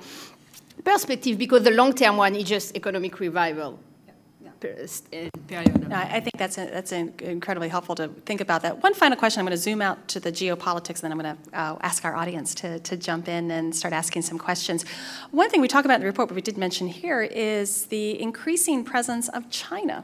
[0.84, 3.80] perspective because the long-term one is just economic revival.
[4.62, 5.91] Period.
[5.91, 8.82] I think that's a, that's incredibly helpful to think about that.
[8.84, 9.39] One final question.
[9.39, 12.05] I'm going to zoom out to the geopolitics, and then I'm going to uh, ask
[12.05, 14.86] our audience to, to jump in and start asking some questions.
[15.32, 18.22] One thing we talk about in the report, but we did mention here, is the
[18.22, 20.03] increasing presence of China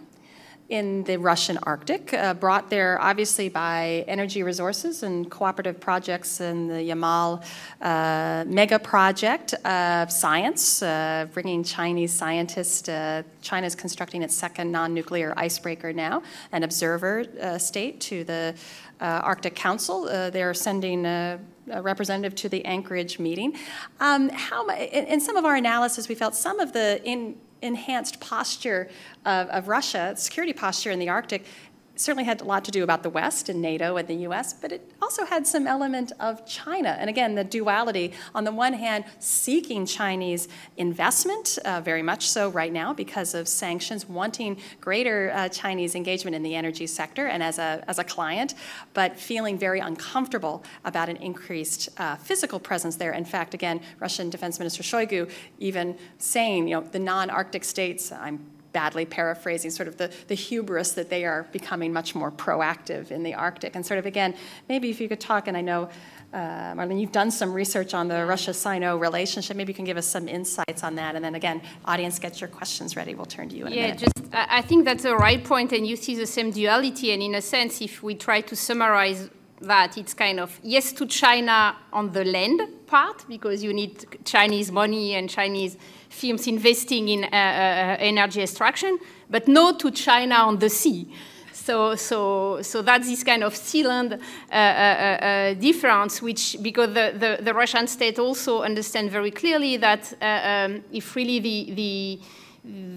[0.69, 6.67] in the Russian Arctic, uh, brought there obviously by energy resources and cooperative projects in
[6.67, 7.41] the Yamal
[7.81, 12.89] uh, mega project of science, uh, bringing Chinese scientists.
[12.89, 18.25] Uh, China is constructing its second non nuclear icebreaker now, an observer uh, state to
[18.25, 18.53] the
[18.99, 20.05] uh, Arctic Council.
[20.31, 21.39] they're sending a
[21.81, 23.55] representative to the Anchorage meeting.
[23.99, 28.19] Um, how, in, in, some of our analysis, we felt some of the in, enhanced
[28.19, 28.89] posture
[29.25, 31.45] of, of Russia, security posture in the Arctic,
[31.99, 34.71] certainly had a lot to do about the West and NATO and the US, but
[34.71, 36.95] it also had some element of China.
[36.99, 42.49] And again, the duality on the one hand, seeking Chinese investment, uh, very much so
[42.49, 47.41] right now because of sanctions, wanting greater uh, Chinese engagement in the energy sector and
[47.43, 48.53] as a, as a client,
[48.93, 53.13] but feeling very uncomfortable about an increased uh, physical presence there.
[53.13, 55.29] In fact, again, Russian Defense Minister Shoigu
[55.59, 60.35] even saying, you know, the non Arctic states, I'm badly paraphrasing sort of the, the
[60.35, 63.71] hubris that they are becoming much more proactive in the Arctic.
[63.75, 64.35] And sort of again,
[64.69, 65.89] maybe if you could talk, and I know,
[66.31, 69.57] uh, Marlene, you've done some research on the Russia Sino relationship.
[69.57, 71.15] Maybe you can give us some insights on that.
[71.15, 73.15] And then again, audience, get your questions ready.
[73.15, 73.99] We'll turn to you in yeah, a minute.
[74.05, 77.07] just I think that's the right point, and you see the same duality.
[77.13, 79.21] And in a sense, if we try to summarize
[79.61, 84.71] that, it's kind of yes to China on the land part because you need Chinese
[84.71, 85.77] money and Chinese
[86.09, 88.97] firms investing in uh, uh, energy extraction,
[89.29, 91.07] but no to China on the sea.
[91.51, 96.93] So, so, so that's this kind of sea land uh, uh, uh, difference, which, because
[96.93, 102.19] the, the, the, Russian state also understand very clearly that um, if really the, the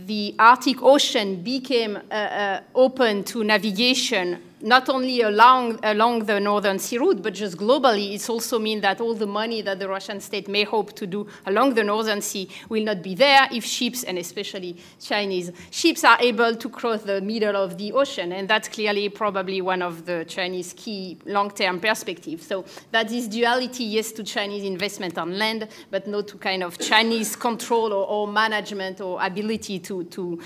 [0.06, 6.78] the Arctic Ocean became uh, uh, open to navigation not only along, along the Northern
[6.78, 10.20] Sea route, but just globally, it also means that all the money that the Russian
[10.20, 14.04] state may hope to do along the Northern Sea will not be there if ships,
[14.04, 18.32] and especially Chinese ships, are able to cross the middle of the ocean.
[18.32, 22.46] And that's clearly probably one of the Chinese key long-term perspectives.
[22.46, 26.78] So that is duality, yes, to Chinese investment on land, but not to kind of
[26.78, 30.40] Chinese control or, or management or ability to, to,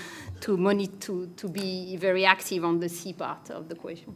[0.45, 4.15] to, money, to, to be very active on the sea part of the question.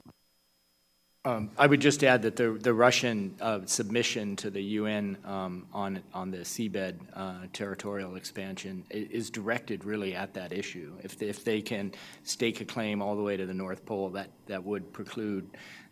[1.25, 5.65] Um, I would just add that the, the Russian uh, submission to the UN um,
[5.73, 10.93] on, on the seabed uh, territorial expansion is directed really at that issue.
[11.03, 14.09] If they, if they can stake a claim all the way to the North Pole,
[14.11, 15.49] that, that would preclude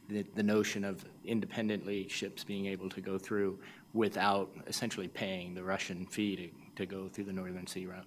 [0.07, 3.57] the, the notion of independently ships being able to go through
[3.93, 6.35] without essentially paying the Russian fee
[6.75, 8.05] to, to go through the Northern Sea route.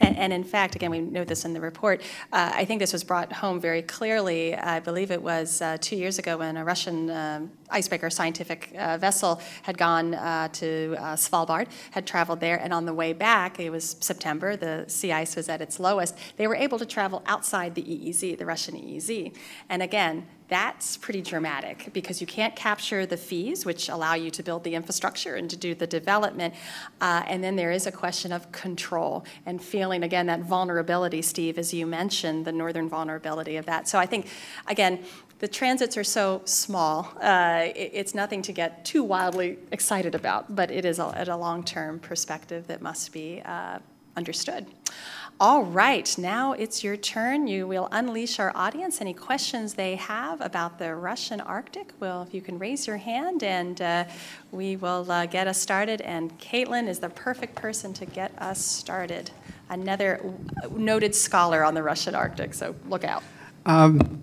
[0.00, 2.02] And, and, in fact, again, we note this in the report.
[2.32, 4.54] Uh, I think this was brought home very clearly.
[4.54, 8.98] I believe it was uh, two years ago when a Russian um, icebreaker scientific uh,
[8.98, 13.58] vessel had gone uh, to uh, Svalbard, had traveled there, and on the way back,
[13.58, 16.16] it was September, the sea ice was at its lowest.
[16.36, 19.34] They were able to travel outside the EEZ, the Russian EEZ.
[19.68, 24.42] And again, that's pretty dramatic because you can't capture the fees, which allow you to
[24.42, 26.54] build the infrastructure and to do the development.
[27.00, 31.58] Uh, and then there is a question of control and feeling, again, that vulnerability, Steve,
[31.58, 33.88] as you mentioned, the northern vulnerability of that.
[33.88, 34.28] So I think,
[34.68, 35.00] again,
[35.38, 40.54] the transits are so small, uh, it, it's nothing to get too wildly excited about,
[40.54, 43.78] but it is a, at a long term perspective that must be uh,
[44.16, 44.66] understood.
[45.38, 47.46] All right, now it's your turn.
[47.46, 49.02] You will unleash our audience.
[49.02, 51.92] Any questions they have about the Russian Arctic?
[52.00, 54.04] Well, if you can raise your hand and uh,
[54.50, 56.00] we will uh, get us started.
[56.00, 59.30] And Caitlin is the perfect person to get us started.
[59.68, 60.32] Another
[60.70, 63.22] noted scholar on the Russian Arctic, so look out.
[63.66, 64.22] Um,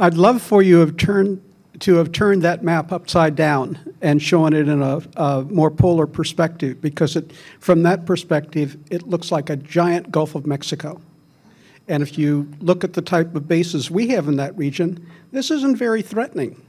[0.00, 1.42] I'd love for you have turned,
[1.80, 6.06] to have turned that map upside down and showing it in a, a, more polar
[6.06, 11.00] perspective because it, from that perspective, it looks like a giant Gulf of Mexico.
[11.88, 15.50] And if you look at the type of bases we have in that region, this
[15.50, 16.62] isn't very threatening.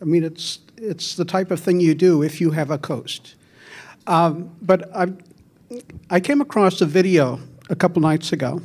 [0.00, 3.36] I mean, it's, it's the type of thing you do if you have a coast.
[4.08, 5.12] Um, but I,
[6.10, 7.38] I came across a video
[7.70, 8.60] a couple nights ago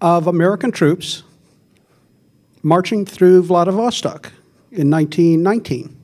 [0.00, 1.24] of American troops
[2.62, 4.32] marching through Vladivostok
[4.72, 5.97] in 1919.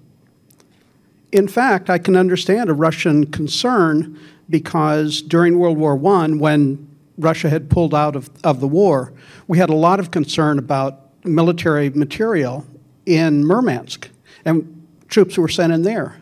[1.35, 4.16] In fact, I can understand a Russian concern
[4.49, 9.12] because during World War I, when Russia had pulled out of, of the war,
[9.49, 12.64] we had a lot of concern about military material
[13.05, 14.09] in Murmansk,
[14.45, 16.20] and troops were sent in there.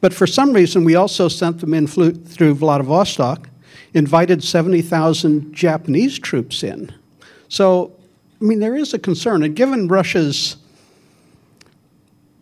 [0.00, 3.48] But for some reason, we also sent them in through Vladivostok,
[3.94, 6.94] invited 70,000 Japanese troops in.
[7.48, 7.96] So,
[8.40, 9.42] I mean, there is a concern.
[9.42, 10.56] And given Russia's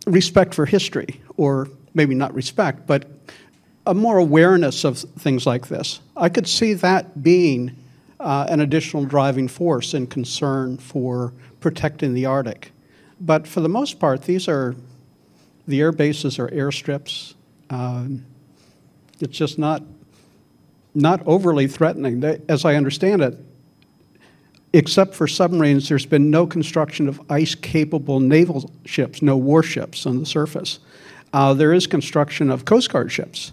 [0.07, 3.09] respect for history, or maybe not respect, but
[3.87, 7.77] a more awareness of things like this, I could see that being
[8.21, 12.73] uh, an additional driving force and concern for protecting the Arctic.
[13.21, 14.75] But for the most part, these are
[15.67, 17.35] the air bases are airstrips.
[17.71, 18.25] Um,
[19.21, 19.83] it's just not
[20.95, 22.23] not overly threatening.
[22.49, 23.39] As I understand it,
[24.73, 30.27] except for submarines, there's been no construction of ice-capable naval ships, no warships on the
[30.27, 30.81] surface.
[31.33, 33.53] Uh, there is construction of Coast Guard ships,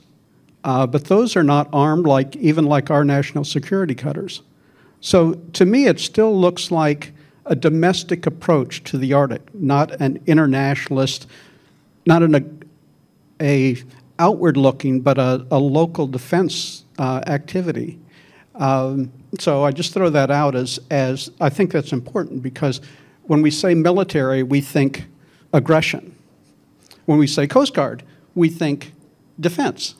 [0.63, 4.41] uh, but those are not armed like even like our national security cutters.
[4.99, 7.13] So to me, it still looks like
[7.45, 11.27] a domestic approach to the Arctic, not an internationalist,
[12.05, 12.43] not an, a,
[13.41, 13.83] a
[14.19, 17.99] outward-looking, but a, a, local defense uh, activity.
[18.55, 22.81] Um, so I just throw that out as, as I think that's important because
[23.23, 25.05] when we say military, we think
[25.53, 26.16] aggression.
[27.07, 28.03] When we say Coast Guard,
[28.35, 28.93] we think
[29.39, 29.95] defense.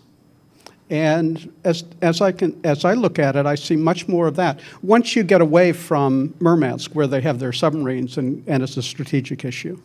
[0.89, 4.36] And as, as, I can, as I look at it, I see much more of
[4.36, 4.60] that.
[4.82, 8.82] Once you get away from Murmansk, where they have their submarines, and, and it's a
[8.82, 9.82] strategic issue.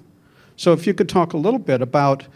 [0.57, 2.27] So if you could talk a little bit about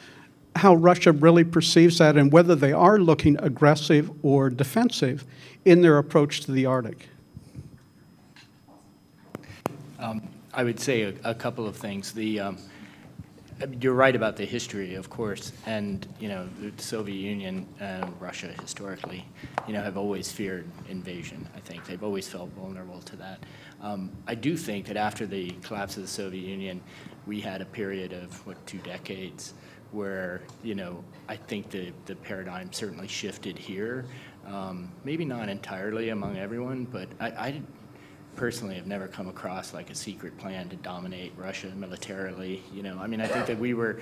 [0.55, 5.25] how Russia really perceives that and whether they are looking aggressive or defensive
[5.65, 7.09] in their approach to the Arctic.
[9.99, 10.23] Um,
[10.55, 12.13] I would say a, a, couple of things.
[12.13, 12.59] The, um,
[13.81, 18.49] you're right about the history, of course, and you know the Soviet Union and Russia
[18.61, 19.25] historically,
[19.67, 21.49] you know, have always feared invasion.
[21.55, 23.41] I think they've always felt vulnerable to that.
[23.81, 26.81] Um, I do think that after the collapse of the Soviet Union,
[27.27, 29.55] we had a period of what two decades
[29.93, 34.05] where you know I think the the paradigm certainly shifted here.
[34.47, 37.63] Um, maybe not entirely among everyone, but I, I
[38.37, 42.63] personally have never come across like a secret plan to dominate Russia militarily.
[42.73, 44.01] You know, I mean, I think that we were,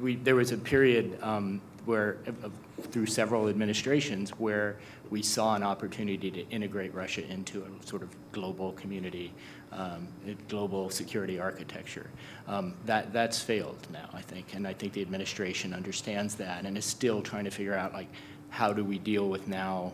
[0.00, 2.48] we there was a period um, where, uh,
[2.90, 4.76] through several administrations, where
[5.10, 9.32] we saw an opportunity to integrate Russia into a sort of global community,
[9.72, 10.06] um,
[10.48, 12.10] global security architecture.
[12.46, 16.76] Um, that that's failed now, I think, and I think the administration understands that and
[16.76, 18.08] is still trying to figure out like
[18.50, 19.92] how do we deal with now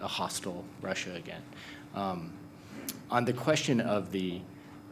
[0.00, 1.42] a hostile Russia again.
[1.94, 2.32] Um,
[3.10, 4.40] on the question of the,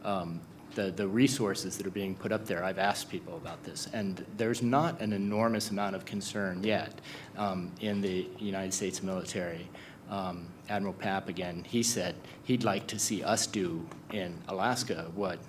[0.03, 0.39] um,
[0.73, 4.25] the, the resources that are being put up there, I've asked people about this, and
[4.37, 7.01] there's not an enormous amount of concern yet
[7.37, 9.67] um, in the United States military.
[10.09, 15.39] Um, Admiral Papp, again, he said he'd like to see us do in Alaska what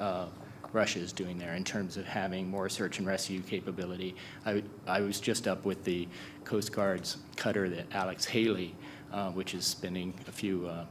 [0.00, 0.26] uh,
[0.72, 4.14] Russia is doing there in terms of having more search and rescue capability.
[4.44, 6.08] I, I was just up with the
[6.44, 8.74] Coast Guard's cutter, the Alex Haley,
[9.12, 10.84] uh, which is spending a few uh,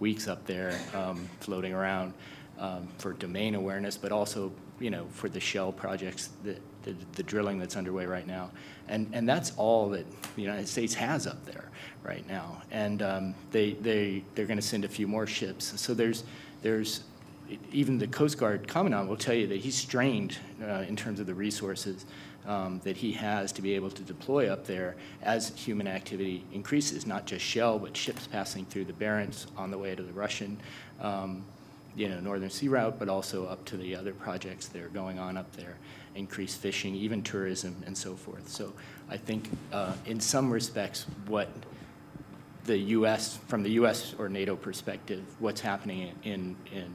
[0.00, 2.12] weeks up there um, floating around
[2.58, 7.22] um, for domain awareness, but also you know for the shell projects, the, the, the,
[7.22, 8.50] drilling that's underway right now,
[8.88, 11.70] and and that's all that the United States has up there
[12.02, 15.78] right now, and um, they they they're going to send a few more ships.
[15.80, 16.24] So there's
[16.62, 17.02] there's
[17.72, 21.26] even the Coast Guard commandant will tell you that he's strained uh, in terms of
[21.26, 22.04] the resources
[22.46, 27.06] um, that he has to be able to deploy up there as human activity increases,
[27.06, 30.58] not just shell, but ships passing through the Barents on the way to the Russian,
[31.00, 31.44] um,
[31.96, 35.18] you know, Northern Sea Route, but also up to the other projects that are going
[35.18, 35.76] on up there,
[36.14, 38.48] increased fishing, even tourism, and so forth.
[38.48, 38.72] So
[39.08, 41.48] I think uh, in some respects, what
[42.64, 44.14] the U.S., from the U.S.
[44.18, 46.94] or NATO perspective, what's happening in, in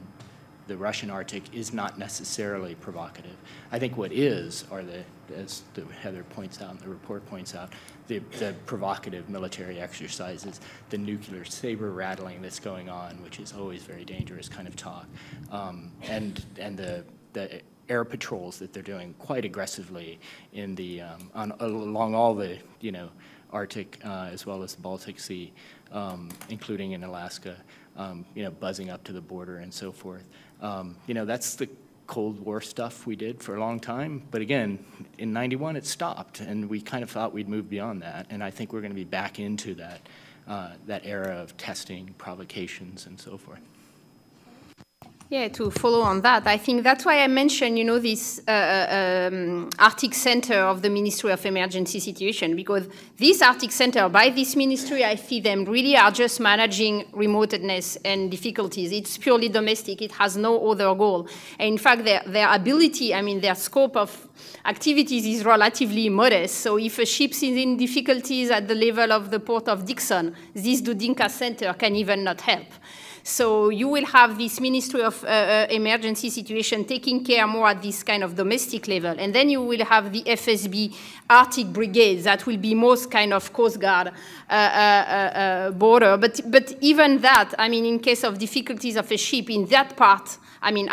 [0.66, 3.36] the Russian Arctic is not necessarily provocative.
[3.70, 5.04] I think what is are the,
[5.34, 7.72] as the Heather points out and the report points out,
[8.08, 10.60] the, the provocative military exercises,
[10.90, 15.06] the nuclear saber rattling that's going on, which is always very dangerous kind of talk,
[15.50, 20.18] um, and and the the air patrols that they're doing quite aggressively
[20.52, 23.08] in the um, on, along all the you know
[23.52, 25.52] Arctic uh, as well as the Baltic Sea,
[25.92, 27.56] um, including in Alaska,
[27.96, 30.24] um, you know, buzzing up to the border and so forth.
[30.62, 31.68] Um, you know, that's the
[32.06, 34.22] Cold War stuff we did for a long time.
[34.30, 34.84] But again,
[35.18, 38.26] in 91, it stopped, and we kind of thought we'd move beyond that.
[38.30, 40.00] And I think we're going to be back into that,
[40.46, 43.60] uh, that era of testing, provocations, and so forth.
[45.32, 49.30] Yeah, to follow on that, I think that's why I mentioned, you know, this uh,
[49.32, 54.56] um, Arctic Center of the Ministry of Emergency Situation, because this Arctic Center, by this
[54.56, 58.92] ministry, I see them really are just managing remoteness and difficulties.
[58.92, 60.02] It's purely domestic.
[60.02, 61.26] It has no other goal.
[61.58, 64.28] And in fact, their, their ability, I mean, their scope of
[64.66, 66.56] activities is relatively modest.
[66.56, 70.36] So if a ship is in difficulties at the level of the port of Dixon,
[70.52, 72.66] this Dudinka Center can even not help.
[73.24, 77.80] So you will have this Ministry of uh, uh, Emergency Situation taking care more at
[77.80, 79.14] this kind of domestic level.
[79.18, 80.94] And then you will have the FSB
[81.30, 86.16] Arctic Brigade that will be most kind of Coast Guard uh, uh, uh, border.
[86.16, 89.96] But, but even that, I mean, in case of difficulties of a ship in that
[89.96, 90.86] part, I mean,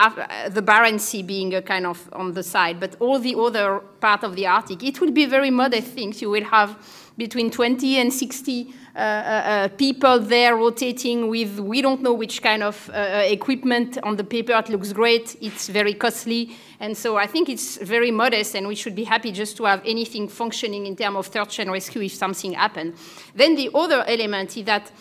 [0.50, 4.24] the Barents Sea being a kind of on the side, but all the other part
[4.24, 6.22] of the Arctic, it will be very modest things.
[6.22, 6.76] You will have
[7.20, 12.42] between 20 and 60 uh, uh, uh, people there rotating with we don't know which
[12.42, 13.98] kind of equipment.
[14.04, 15.38] On the paper, it looks great.
[15.42, 16.58] It's very costly.
[16.80, 19.82] And so I think it's very modest, and we should be happy just to have
[19.86, 22.96] anything functioning in terms of search and rescue if something happened.
[23.36, 24.92] Then the other element is that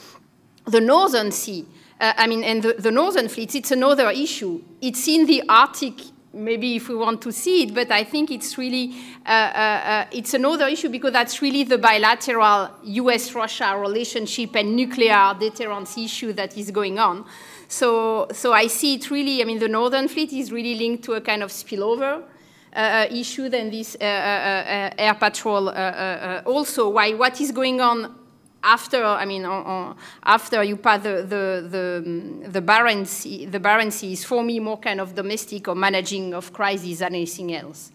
[0.65, 1.65] the Northern Sea,
[2.01, 4.63] uh, I mean, and the, the Northern fleets, it's another issue.
[4.81, 5.95] It's in the Arctic
[6.33, 8.95] maybe if we want to see it, but I think it's really
[9.25, 15.35] uh, uh, uh, it's another issue because that's really the bilateral U.S.-Russia relationship and nuclear
[15.39, 17.25] deterrence issue that is going on.
[17.69, 19.43] So, so I see it really.
[19.43, 22.23] I mean, the Northern Fleet is really linked to a kind of spillover.
[22.71, 25.71] Uh, issue than this uh, uh, air patrol
[26.45, 28.15] also why what is going on
[28.63, 29.95] after, I mean, uh, uh,
[30.25, 34.79] after you pass the, the, the, the, Barents, the Barents Sea is for me more
[34.79, 37.93] kind of domestic or managing of crises than anything else.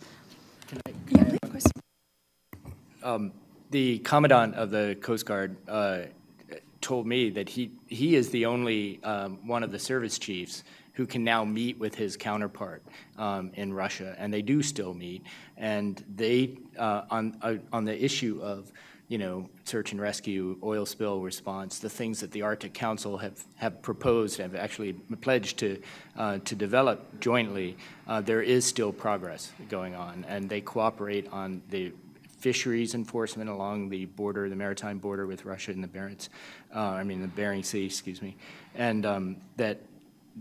[0.67, 1.65] Can I, can yeah, of course.
[3.03, 3.31] Um,
[3.71, 6.03] the commandant of the Coast Guard uh,
[6.79, 10.63] told me that he, he is the only um, one of the service chiefs
[10.93, 12.83] who can now meet with his counterpart
[13.17, 15.23] um, in Russia, and they do still meet.
[15.57, 18.71] And they, uh, on, uh, on the issue of
[19.13, 23.43] you know, search and rescue, oil spill response, the things that the Arctic Council have,
[23.57, 25.79] have proposed, have actually pledged to,
[26.17, 27.77] uh, to develop jointly,
[28.07, 30.25] uh, there is still progress going on.
[30.27, 31.91] And they cooperate on the
[32.39, 36.29] fisheries enforcement along the border, the maritime border with Russia and the Barents,
[36.75, 38.35] uh, I mean the Bering Sea, excuse me,
[38.73, 39.77] and um, that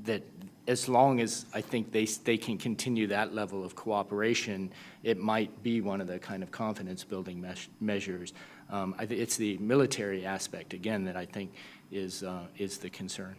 [0.04, 0.22] that
[0.66, 4.72] as long as I think they they can continue that level of cooperation,
[5.02, 7.44] it might be one of the kind of confidence building
[7.80, 8.32] measures
[8.72, 11.52] um, I it's the military aspect, again, that I think
[11.92, 13.36] is, uh, is the concern.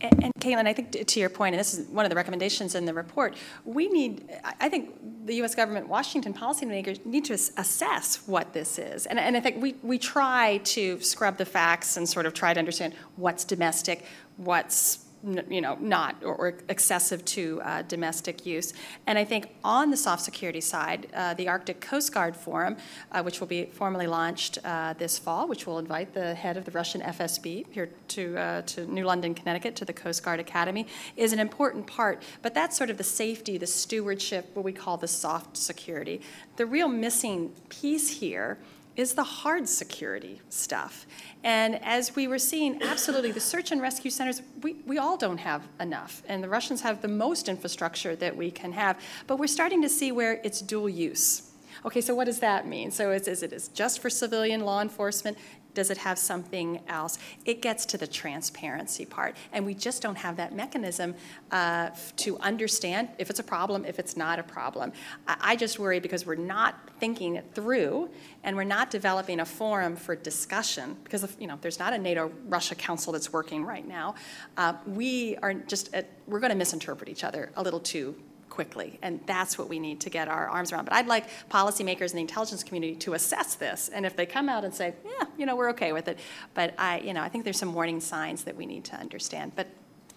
[0.00, 2.74] And, and Caitlin, I think to your point, and this is one of the recommendations
[2.74, 4.30] in the report, we need,
[4.60, 5.54] I think the U.S.
[5.54, 9.06] government, Washington policymakers need to assess what this is.
[9.06, 12.54] And, and I think we, we try to scrub the facts and sort of try
[12.54, 14.04] to understand what's domestic,
[14.36, 15.04] what's
[15.48, 18.72] you know, not or, or excessive to uh, domestic use.
[19.06, 22.76] And I think on the soft security side, uh, the Arctic Coast Guard Forum,
[23.10, 26.64] uh, which will be formally launched uh, this fall, which will invite the head of
[26.64, 30.86] the Russian FSB here to, uh, to New London, Connecticut, to the Coast Guard Academy,
[31.16, 32.22] is an important part.
[32.42, 36.20] But that's sort of the safety, the stewardship, what we call the soft security.
[36.56, 38.58] The real missing piece here
[38.98, 41.06] is the hard security stuff.
[41.44, 45.38] And as we were seeing, absolutely, the search and rescue centers, we, we all don't
[45.38, 46.20] have enough.
[46.26, 49.00] And the Russians have the most infrastructure that we can have.
[49.28, 51.52] But we're starting to see where it's dual use.
[51.84, 52.90] Okay, so what does that mean?
[52.90, 55.38] So is, is it is just for civilian law enforcement?
[55.78, 57.20] Does it have something else?
[57.44, 61.14] It gets to the transparency part, and we just don't have that mechanism
[61.52, 64.90] uh, to understand if it's a problem, if it's not a problem.
[65.28, 68.10] I, I just worry because we're not thinking it through,
[68.42, 72.74] and we're not developing a forum for discussion because you know there's not a NATO-Russia
[72.74, 74.16] council that's working right now.
[74.56, 78.16] Uh, we are just at, we're going to misinterpret each other a little too
[78.58, 78.98] quickly.
[79.02, 80.86] And that's what we need to get our arms around.
[80.86, 83.88] But I'd like policymakers in the intelligence community to assess this.
[83.88, 86.18] And if they come out and say, yeah, you know, we're okay with it.
[86.54, 89.52] But I, you know, I think there's some warning signs that we need to understand.
[89.54, 89.68] But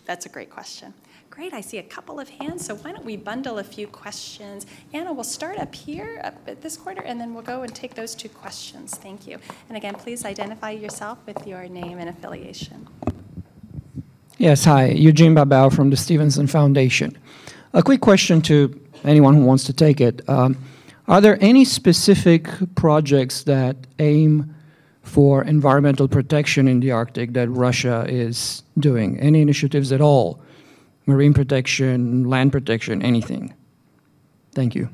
[0.07, 0.95] that's a great question.
[1.29, 4.65] Great, I see a couple of hands, so why don't we bundle a few questions?
[4.91, 7.93] Anna, we'll start up here up at this quarter, and then we'll go and take
[7.93, 8.95] those two questions.
[8.95, 9.37] Thank you.
[9.69, 12.87] And again, please identify yourself with your name and affiliation.
[14.39, 17.15] Yes, hi, Eugene Babel from the Stevenson Foundation.
[17.73, 20.27] A quick question to anyone who wants to take it.
[20.27, 20.57] Um,
[21.07, 24.53] are there any specific projects that aim
[25.03, 29.17] for environmental protection in the Arctic that Russia is doing?
[29.19, 30.41] Any initiatives at all?
[31.05, 33.53] Marine protection, land protection, anything?
[34.53, 34.89] Thank you.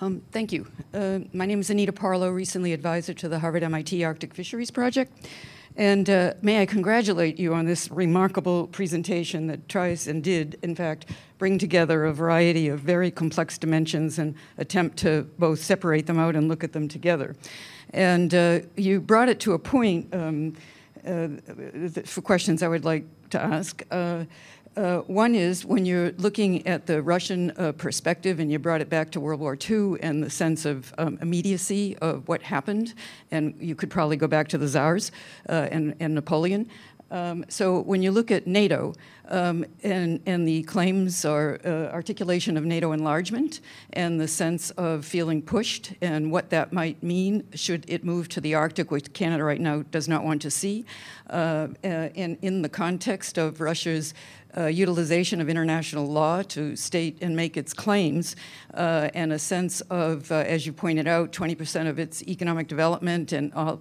[0.00, 0.66] Um, thank you.
[0.94, 5.12] Uh, my name is Anita Parlow, recently advisor to the Harvard MIT Arctic Fisheries Project.
[5.76, 10.74] And uh, may I congratulate you on this remarkable presentation that tries and did, in
[10.74, 16.18] fact, bring together a variety of very complex dimensions and attempt to both separate them
[16.18, 17.36] out and look at them together.
[17.92, 20.54] And uh, you brought it to a point um,
[21.06, 21.28] uh,
[22.04, 23.82] for questions I would like to ask.
[24.76, 28.90] Uh, one is when you're looking at the Russian uh, perspective and you brought it
[28.90, 32.92] back to World War II and the sense of um, immediacy of what happened,
[33.30, 35.12] and you could probably go back to the Tsars
[35.48, 36.68] uh, and, and Napoleon.
[37.10, 38.92] Um, so when you look at NATO
[39.28, 43.60] um, and, and the claims or uh, articulation of NATO enlargement
[43.92, 48.40] and the sense of feeling pushed and what that might mean should it move to
[48.40, 50.84] the Arctic, which Canada right now does not want to see,
[51.30, 54.12] uh, uh and in the context of Russia's
[54.56, 58.36] uh, utilization of international law to state and make its claims,
[58.74, 63.32] uh, and a sense of, uh, as you pointed out, 20% of its economic development
[63.32, 63.78] and a,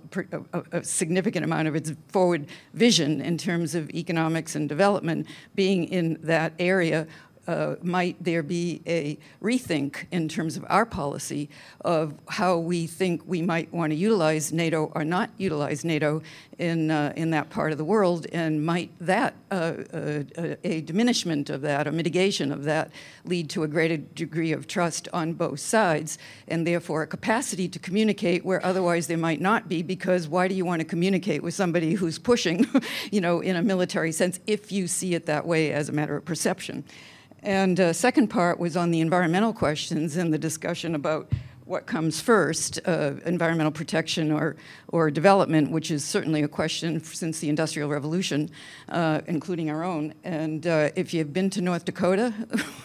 [0.72, 6.18] a, significant amount of its forward vision in terms of economics and development being in
[6.22, 7.08] that area
[7.48, 11.50] uh, might there be a rethink in terms of our policy
[11.82, 16.22] of how we think we might want to utilize NATO or not utilize NATO
[16.58, 20.24] in, uh, in that part of the world, and might that, uh, uh
[20.64, 22.92] a diminishment of that, a mitigation of that,
[23.26, 26.18] lead to a greater degree of trust on both sides,
[26.48, 30.56] and therefore a capacity to communicate where otherwise there might not be, because why do
[30.56, 32.66] you want to communicate with somebody who's pushing,
[33.12, 36.16] you know, in a military sense, if you see it that way as a matter
[36.16, 36.84] of perception?
[37.46, 41.32] And uh, second part was on the environmental questions and the discussion about
[41.66, 44.56] what comes first, uh, environmental protection or,
[44.90, 48.52] or development, which is certainly a question since the Industrial Revolution,
[48.90, 50.14] uh, including our own.
[50.24, 52.34] And uh, if you've been to North Dakota,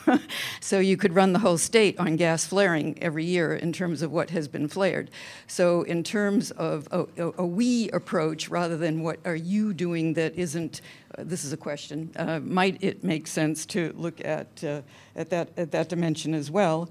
[0.61, 4.11] so you could run the whole state on gas flaring every year in terms of
[4.11, 5.11] what has been flared.
[5.47, 10.15] So in terms of a, a, a we approach rather than what are you doing
[10.15, 10.81] that isn't,
[11.19, 14.81] uh, this is a question, uh, might it make sense to look at, uh,
[15.17, 16.89] at, that, at that dimension as well?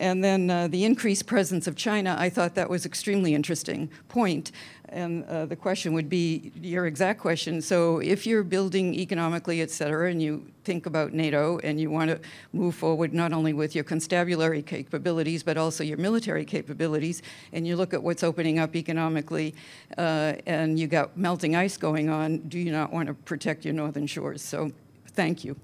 [0.00, 3.90] And then uh, the increased presence of China, I thought that was an extremely interesting
[4.08, 4.50] point.
[4.88, 7.62] And uh, the question would be your exact question.
[7.62, 12.10] So if you're building economically, et cetera, and you think about NATO and you want
[12.10, 12.18] to
[12.52, 17.22] move forward not only with your constabulary capabilities, but also your military capabilities,
[17.52, 19.54] and you look at what's opening up economically,
[19.98, 23.74] uh, and you got melting ice going on, do you not want to protect your
[23.74, 24.42] northern shores?
[24.42, 24.72] So
[25.08, 25.56] thank you.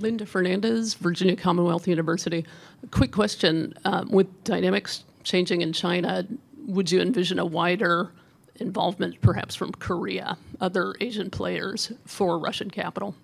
[0.00, 2.44] Linda Fernandez, Virginia Commonwealth University.
[2.82, 3.74] A quick question.
[3.84, 6.26] Um, with dynamics changing in China,
[6.66, 8.10] would you envision a wider
[8.56, 13.14] involvement perhaps from Korea, other Asian players for Russian capital?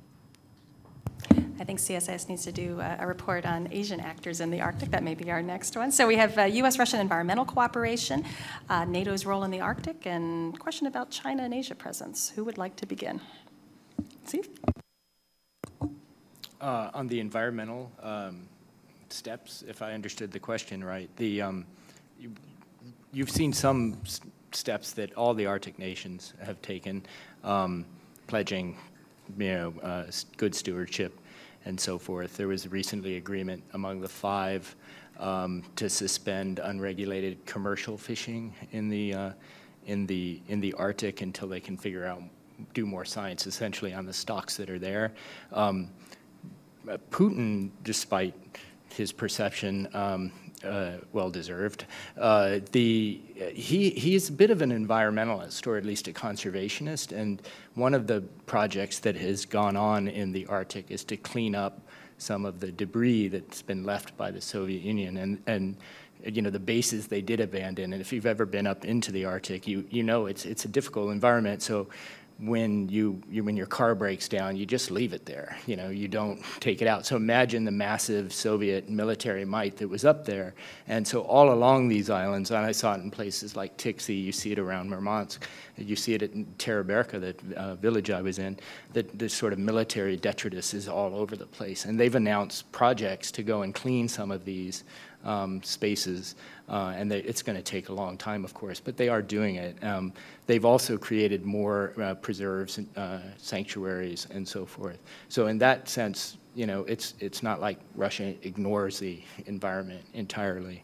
[1.58, 4.90] I think CSIS needs to do a, a, report on Asian actors in the Arctic.
[4.90, 5.90] That may be our next one.
[5.90, 6.78] So we have uh, U.S.
[6.78, 8.24] Russian environmental cooperation,
[8.68, 12.30] uh, NATO's role in the Arctic, and question about China and Asia presence.
[12.36, 13.20] Who would like to begin?
[14.26, 14.48] Steve?
[16.60, 18.48] Uh, on the environmental um,
[19.10, 21.66] steps, if I understood the question right, the um,
[22.18, 22.32] you,
[23.12, 23.98] you've seen some
[24.52, 27.04] steps that all the Arctic nations have taken,
[27.44, 27.84] um,
[28.26, 28.78] pledging,
[29.38, 30.04] you know, uh,
[30.38, 31.18] good stewardship
[31.66, 32.36] and so forth.
[32.38, 34.74] There was recently agreement among the five
[35.18, 39.30] um, to suspend unregulated commercial fishing in the uh,
[39.86, 42.22] in the in the Arctic until they can figure out
[42.72, 45.12] do more science essentially on the stocks that are there.
[45.52, 45.90] Um,
[47.10, 48.34] Putin, despite
[48.88, 50.32] his perception, um,
[50.64, 51.84] uh, well deserved.
[52.16, 53.20] Uh, the
[53.52, 57.16] he he's a bit of an environmentalist, or at least a conservationist.
[57.16, 57.42] And
[57.74, 61.80] one of the projects that has gone on in the Arctic is to clean up
[62.18, 65.16] some of the debris that's been left by the Soviet Union.
[65.18, 65.76] And and
[66.24, 67.92] you know the bases they did abandon.
[67.92, 70.68] And if you've ever been up into the Arctic, you you know it's it's a
[70.68, 71.62] difficult environment.
[71.62, 71.88] So
[72.38, 75.56] when you, you, when your car breaks down, you just leave it there.
[75.66, 77.06] You know, you don't take it out.
[77.06, 80.54] So imagine the massive Soviet military might that was up there.
[80.86, 84.32] And so all along these islands, and I saw it in places like Tiksi, you
[84.32, 85.46] see it around Murmansk,
[85.78, 88.58] you see it at Teriberka, the uh, village I was in,
[88.92, 91.86] that this sort of military detritus is all over the place.
[91.86, 94.84] And they've announced projects to go and clean some of these
[95.24, 96.36] um, spaces,
[96.68, 99.22] uh, and they, it's going to take a long time, of course, but they are
[99.22, 99.82] doing it.
[99.84, 100.12] Um,
[100.46, 104.98] they've also created more uh, preserves, uh, sanctuaries, and so forth.
[105.28, 110.82] So in that sense, you know, it's it's not like Russia ignores the environment entirely.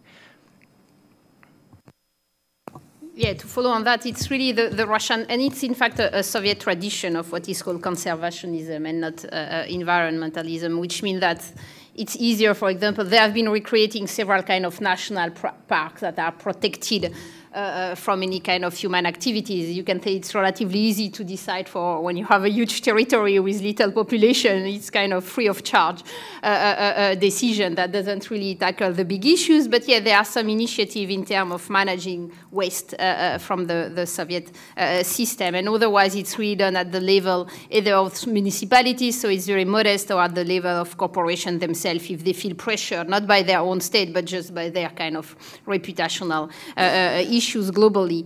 [3.14, 6.18] yeah, to follow on that, it's really the, the Russian, and it's in fact a,
[6.18, 11.20] a Soviet tradition of what is called conservationism and not uh, uh, environmentalism, which means
[11.20, 11.44] that
[11.94, 15.30] it's easier, for example, they have been recreating several kind of national
[15.68, 17.14] parks that are protected
[17.54, 19.76] uh, uh, from any kind of human activities.
[19.76, 23.38] You can say it's relatively easy to decide for when you have a huge territory
[23.40, 26.02] with little population, it's kind of free of charge
[26.42, 29.68] uh, uh, decision that doesn't really tackle the big issues.
[29.68, 32.94] But yeah, there are some initiative in terms of managing waste
[33.40, 34.50] from the, the Soviet
[35.02, 35.54] system.
[35.54, 40.10] And otherwise, it's really done at the level either of municipalities, so it's very modest,
[40.10, 43.82] or at the level of corporations themselves if they feel pressure, not by their own
[43.82, 48.22] state, but just by their kind of reputational issues issues globally.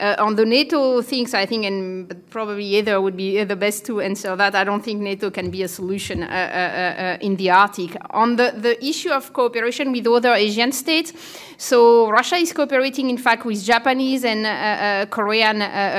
[0.00, 4.00] Uh, on the NATO things, I think, and probably either would be the best to
[4.00, 4.54] answer that.
[4.54, 7.96] I don't think NATO can be a solution uh, uh, uh, in the Arctic.
[8.10, 11.12] On the, the issue of cooperation with other Asian states,
[11.56, 15.58] so Russia is cooperating, in fact, with Japanese and uh, uh, Korean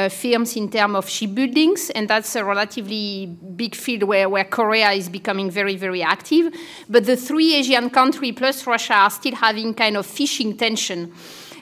[0.10, 3.26] firms in terms of shipbuildings, and that's a relatively
[3.56, 6.54] big field where, where Korea is becoming very, very active.
[6.88, 11.12] But the three Asian countries plus Russia are still having kind of fishing tension.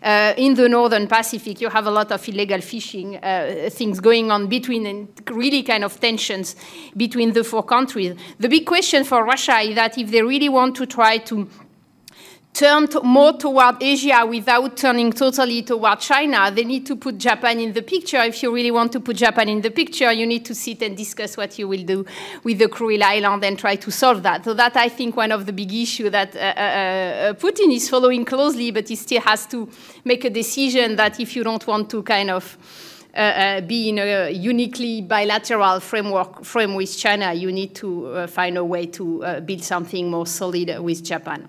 [0.01, 4.31] Uh, in the northern Pacific, you have a lot of illegal fishing uh, things going
[4.31, 6.55] on between and really kind of tensions
[6.95, 8.15] between the four countries.
[8.39, 11.47] The big question for Russia is that if they really want to try to
[12.57, 17.59] turn to more toward Asia without turning totally toward China, they need to put Japan
[17.59, 18.17] in the picture.
[18.17, 20.97] If you really want to put Japan in the picture, you need to sit and
[20.97, 22.03] discuss what you will do
[22.43, 24.43] with the Kuril Island and try to solve that.
[24.43, 27.87] So that I think one of the big issues that uh, uh, uh, Putin is
[27.89, 29.69] following closely, but he still has to
[30.03, 32.57] make a decision that if you don't want to kind of
[33.13, 38.27] uh, uh, be in a uniquely bilateral framework frame with China, you need to uh,
[38.27, 41.47] find a way to build something more solid with Japan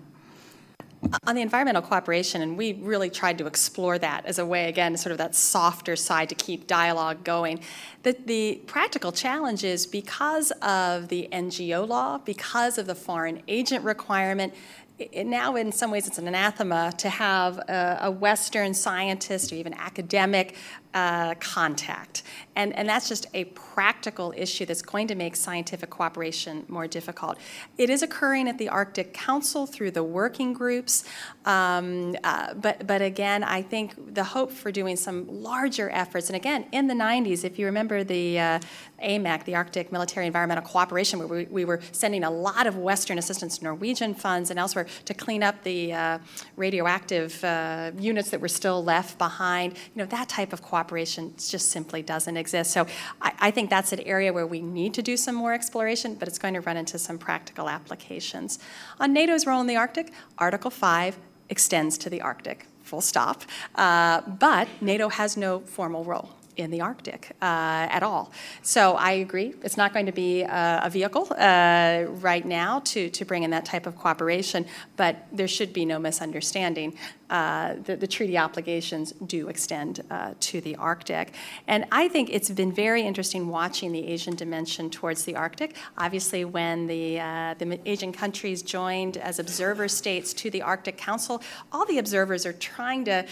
[1.26, 4.96] on the environmental cooperation, and we really tried to explore that as a way, again,
[4.96, 7.60] sort of that softer side to keep dialogue going.
[8.02, 13.84] The, the practical challenge is because of the NGO law, because of the foreign agent
[13.84, 14.54] requirement,
[14.98, 19.54] it, now in some ways it's an anathema to have a, a Western scientist or
[19.54, 20.56] even academic
[20.94, 22.23] uh, contact.
[22.56, 27.39] And, and that's just a practical issue that's going to make scientific cooperation more difficult.
[27.77, 31.05] It is occurring at the Arctic Council through the working groups.
[31.44, 36.36] Um, uh, but, but again, I think the hope for doing some larger efforts, and
[36.36, 38.60] again, in the 90s, if you remember the uh,
[39.02, 43.19] AMEC, the Arctic Military Environmental Cooperation, where we, we, were sending a lot of Western
[43.19, 46.19] assistance, Norwegian funds, and elsewhere to clean up the uh,
[46.56, 49.74] radioactive uh, units that were still left behind.
[49.94, 52.70] You know, that type of cooperation cooperation just simply doesn't exist.
[52.70, 52.86] So
[53.20, 56.28] I, I, think that's an area where we need to do some more exploration, but
[56.28, 58.60] it's going to run into some practical applications.
[59.00, 61.18] On NATO's role in the Arctic, Article 5
[61.48, 63.42] extends to the Arctic, full stop.
[63.74, 68.32] Uh, but NATO has no formal role in the Arctic uh, at all.
[68.62, 73.09] So I agree, it's not going to be a, a vehicle uh, right now to,
[73.10, 74.66] to bring in that type of cooperation,
[74.97, 76.97] but there should be no misunderstanding.
[77.30, 81.35] Uh, the, the, treaty obligations do extend uh, to the Arctic.
[81.66, 85.76] And I think it's been very interesting watching the Asian dimension towards the Arctic.
[85.98, 91.43] Obviously, when the, uh, the Asian countries joined as observer states to the Arctic Council,
[91.70, 93.26] all the observers are trying to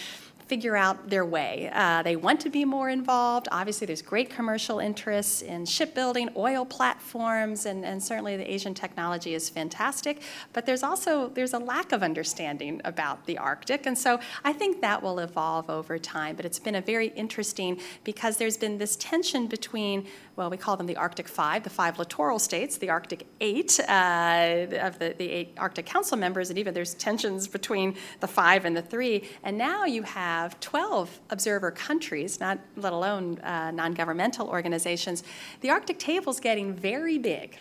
[0.47, 1.71] figure out their way.
[1.73, 3.49] Uh, they want to be more involved.
[3.51, 9.35] Obviously, there's great commercial interests in shipbuilding, oil platforms, and, and certainly the Asian technology
[9.35, 10.23] is fantastic.
[10.53, 14.81] But there's also there's a lack of understanding about the Arctic, and so I think
[14.83, 16.37] that will evolve over time.
[16.37, 20.07] But it's been a very interesting because there's been this tension between
[20.37, 24.67] well, we call them the Arctic Five, the five littoral states, the Arctic Eight uh,
[24.81, 28.77] of the, the eight Arctic Council members, and even there's tensions between the five and
[28.77, 29.25] the three.
[29.43, 35.25] And now you have 12 observer countries, not let alone uh, non-governmental organizations.
[35.63, 37.57] The Arctic table is getting very big.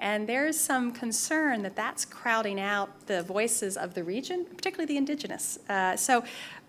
[0.00, 4.96] And there's some concern that that's crowding out the voices of the region, particularly the
[4.96, 5.58] indigenous.
[5.68, 6.24] Uh, so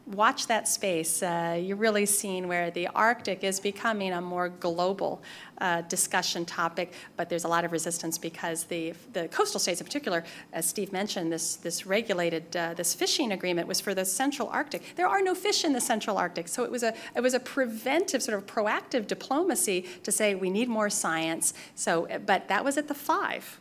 [0.07, 1.23] watch that space.
[1.23, 5.21] Uh, you're really seeing where the Arctic is becoming a more global
[5.59, 9.85] uh, discussion topic, but there's a lot of resistance because the, the coastal states in
[9.85, 10.23] particular,
[10.53, 14.83] as Steve mentioned, this, this regulated, uh, this fishing agreement was for the central Arctic.
[14.95, 17.39] There are no fish in the central Arctic, so it was a, it was a
[17.39, 21.53] preventive, sort of proactive diplomacy to say we need more science.
[21.73, 23.59] So, but that was at the five.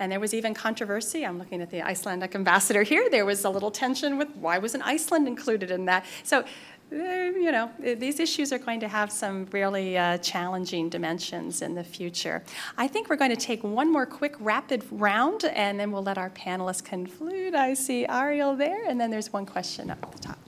[0.00, 1.26] And there was even controversy.
[1.26, 3.10] I'm looking at the Icelandic ambassador here.
[3.10, 6.06] There was a little tension with why wasn't Iceland included in that?
[6.24, 11.60] So, uh, you know, these issues are going to have some really uh, challenging dimensions
[11.60, 12.42] in the future.
[12.78, 16.16] I think we're going to take one more quick rapid round and then we'll let
[16.16, 17.54] our panelists conclude.
[17.54, 20.38] I see Ariel there, and then there's one question up at the top.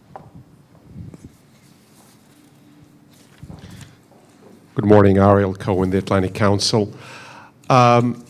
[4.74, 6.90] Good morning, Ariel Cohen, the Atlantic Council.
[7.68, 8.24] Um,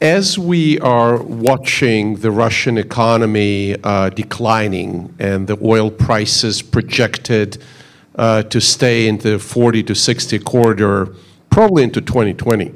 [0.00, 7.62] as we are watching the Russian economy uh, declining and the oil prices projected
[8.16, 11.14] uh, to stay in the 40 to 60 corridor
[11.50, 12.74] probably into 2020,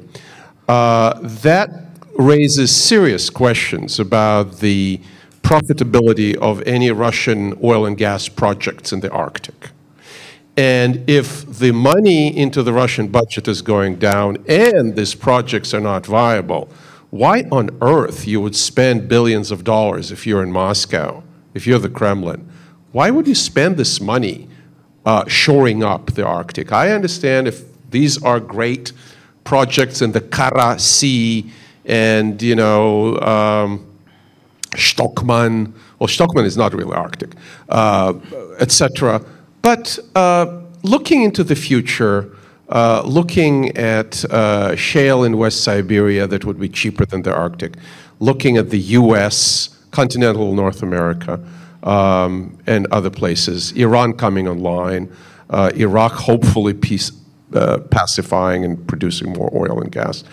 [0.67, 1.69] uh, that
[2.17, 4.99] raises serious questions about the
[5.41, 9.71] profitability of any Russian oil and gas projects in the Arctic.
[10.55, 15.79] And if the money into the Russian budget is going down and these projects are
[15.79, 16.69] not viable,
[17.09, 21.23] why on earth you would spend billions of dollars if you're in Moscow,
[21.53, 22.47] if you're the Kremlin?
[22.91, 24.47] Why would you spend this money
[25.05, 26.71] uh, shoring up the Arctic?
[26.71, 28.91] I understand if these are great
[29.43, 31.51] projects in the Kara Sea
[31.85, 33.85] and, you know, um,
[34.75, 37.31] Shtokman, well, Shtokman is not really Arctic,
[37.69, 38.13] uh,
[38.59, 39.25] etc.
[39.63, 42.35] But uh, looking into the future,
[42.69, 47.73] uh, looking at uh, shale in West Siberia that would be cheaper than the Arctic,
[48.19, 51.43] looking at the US, continental North America,
[51.83, 55.11] um, and other places, Iran coming online,
[55.49, 57.11] uh, Iraq hopefully peace,
[57.53, 60.23] uh, pacifying and producing more oil and gas.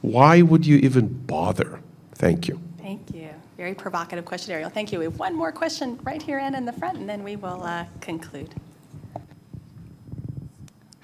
[0.00, 1.80] Why would you even bother?
[2.14, 2.60] Thank you.
[2.78, 3.30] Thank you.
[3.56, 4.68] Very provocative question, Ariel.
[4.68, 4.98] Thank you.
[4.98, 7.62] We have one more question right here and in the front, and then we will
[7.62, 8.52] uh, conclude.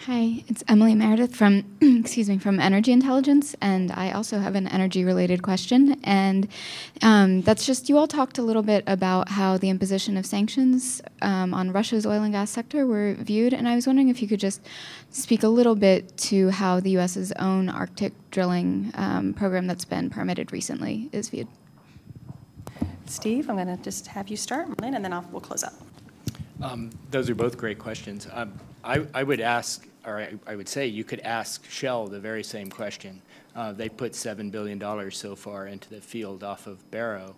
[0.07, 4.67] Hi, it's Emily Meredith from, excuse me, from Energy Intelligence, and I also have an
[4.67, 6.49] energy-related question, and
[7.03, 11.03] um, that's just you all talked a little bit about how the imposition of sanctions
[11.21, 14.27] um, on Russia's oil and gas sector were viewed, and I was wondering if you
[14.27, 14.63] could just
[15.11, 20.09] speak a little bit to how the U.S.'s own Arctic drilling um, program that's been
[20.09, 21.49] permitted recently is viewed.
[23.05, 25.75] Steve, I'm going to just have you start, and then I'll, we'll close up.
[26.63, 28.27] Um, those are both great questions.
[28.33, 32.21] Um, I, I, would ask or I, I, would say you could ask Shell the
[32.21, 33.21] very same question.
[33.55, 37.35] Uh, they put $7 billion so far into the field off of Barrow,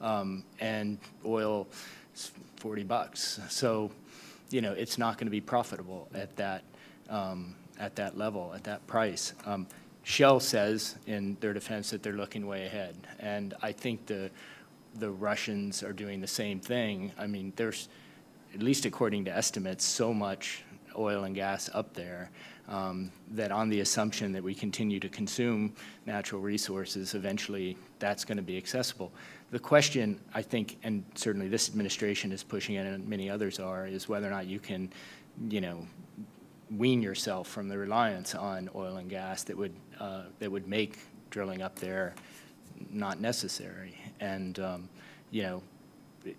[0.00, 1.66] um, and oil
[2.14, 3.40] is 40 bucks.
[3.48, 3.90] So,
[4.50, 6.62] you know, it's not going to be profitable at that,
[7.10, 9.34] um, at that level, at that price.
[9.44, 9.66] Um,
[10.04, 14.30] Shell says in their defense that they're looking way ahead, and I think the,
[14.94, 17.10] the Russians are doing the same thing.
[17.18, 17.88] I mean, there's,
[18.54, 20.62] at least according to estimates, so much
[20.98, 22.30] oil and gas up there,
[22.68, 25.74] um, that on the assumption that we continue to consume
[26.04, 29.12] natural resources, eventually that's going to be accessible.
[29.50, 33.86] The question, I think, and certainly this administration is pushing it and many others are,
[33.86, 34.92] is whether or not you can,
[35.48, 35.86] you know,
[36.76, 40.98] wean yourself from the reliance on oil and gas that would, uh, that would make
[41.30, 42.14] drilling up there
[42.90, 43.96] not necessary.
[44.20, 44.88] And, um,
[45.30, 45.62] you know,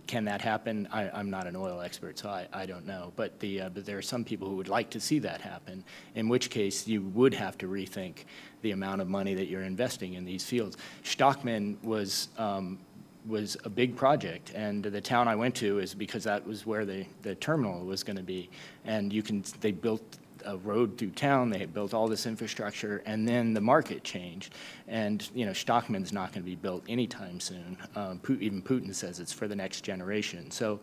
[0.08, 0.88] can that happen?
[0.92, 3.14] I, am not an oil expert, so I, I don't know.
[3.16, 5.84] But, the, uh, but there are some people who would like to see that happen,
[6.16, 8.26] in which case you would have to rethink
[8.62, 10.78] the amount of money that you're investing in these fields.
[11.04, 12.80] Shtokman was, um,
[13.28, 16.86] was a big project, and the town I went to is because that was where
[16.86, 18.50] the, the terminal was going to be.
[18.86, 20.18] And you can, they built
[20.48, 21.50] a road through town.
[21.50, 24.54] They had built all this infrastructure, and then the market changed.
[24.88, 27.78] And you know, Shtokman's not going to be built anytime soon.
[27.96, 30.50] Um, even Putin says it's for the next generation.
[30.50, 30.80] So,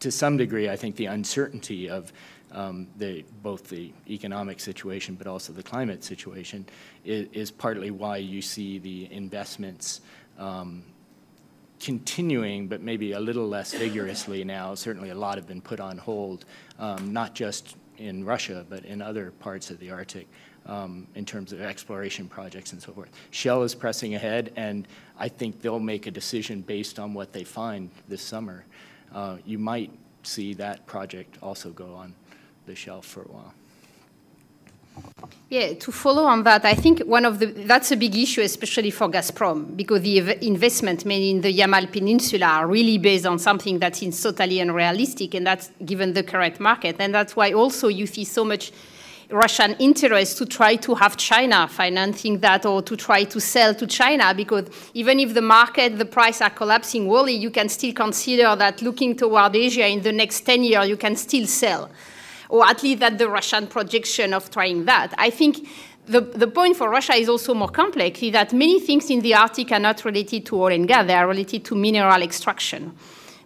[0.00, 2.12] to some degree, I think the uncertainty of
[2.52, 6.66] um, the, both the economic situation but also the climate situation
[7.04, 10.00] is, is partly why you see the investments
[10.38, 10.84] um,
[11.80, 14.74] continuing, but maybe a little less vigorously now.
[14.74, 16.44] Certainly, a lot have been put on hold,
[16.78, 20.28] um, not just in Russia, but in other parts of the Arctic
[20.66, 23.10] um, in terms of exploration projects and so forth.
[23.30, 24.86] Shell is pressing ahead, and
[25.18, 28.64] I think they'll make a decision based on what they find this summer.
[29.14, 29.90] Uh, you might
[30.22, 32.14] see that project also go on
[32.66, 33.54] the shelf for a while.
[35.48, 38.90] Yeah, to follow on that, I think one of the that's a big issue, especially
[38.90, 43.78] for Gazprom, because the investment made in the Yamal Peninsula are really based on something
[43.78, 48.08] that is totally unrealistic, and that's given the current market, and that's why also you
[48.08, 48.72] see so much
[49.30, 53.86] Russian interest to try to have China financing that or to try to sell to
[53.86, 58.54] China because even if the market, the price are collapsing worldly, you can still consider
[58.56, 61.90] that looking toward Asia in the next 10 years, you can still sell
[62.48, 65.14] or at least that the Russian projection of trying that.
[65.18, 65.68] I think
[66.06, 69.34] the, the point for Russia is also more complex, is that many things in the
[69.34, 72.96] Arctic are not related to oil and gas, they are related to mineral extraction.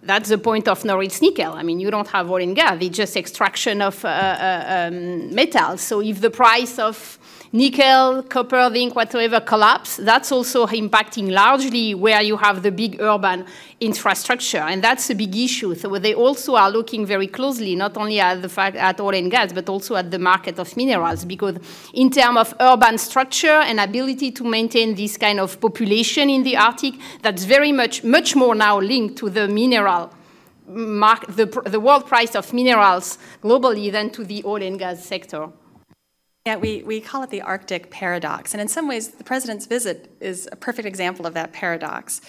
[0.02, 1.52] That's the point of Norilsk nickel.
[1.52, 5.34] I mean, you don't have oil and gas, it's just extraction of uh, uh, um,
[5.34, 5.76] metal.
[5.76, 7.18] So if the price of
[7.52, 13.44] nickel, copper, zinc, whatever collapse, that's also impacting largely where you have the big urban
[13.80, 15.74] infrastructure, and that's a big issue.
[15.74, 19.30] So they also are looking very closely, not only at the fact at oil and
[19.30, 21.56] gas, but also at the market of minerals, because
[21.94, 26.56] in terms of urban structure and ability to maintain this kind of population in the
[26.56, 30.12] Arctic, that's very much, much more now linked to the mineral
[30.66, 35.48] mark, the, the world price of minerals globally than to the oil and gas sector.
[36.46, 38.54] Yeah, we, we call it the Arctic paradox.
[38.54, 42.22] And in some ways, the president's visit is a perfect example of that paradox.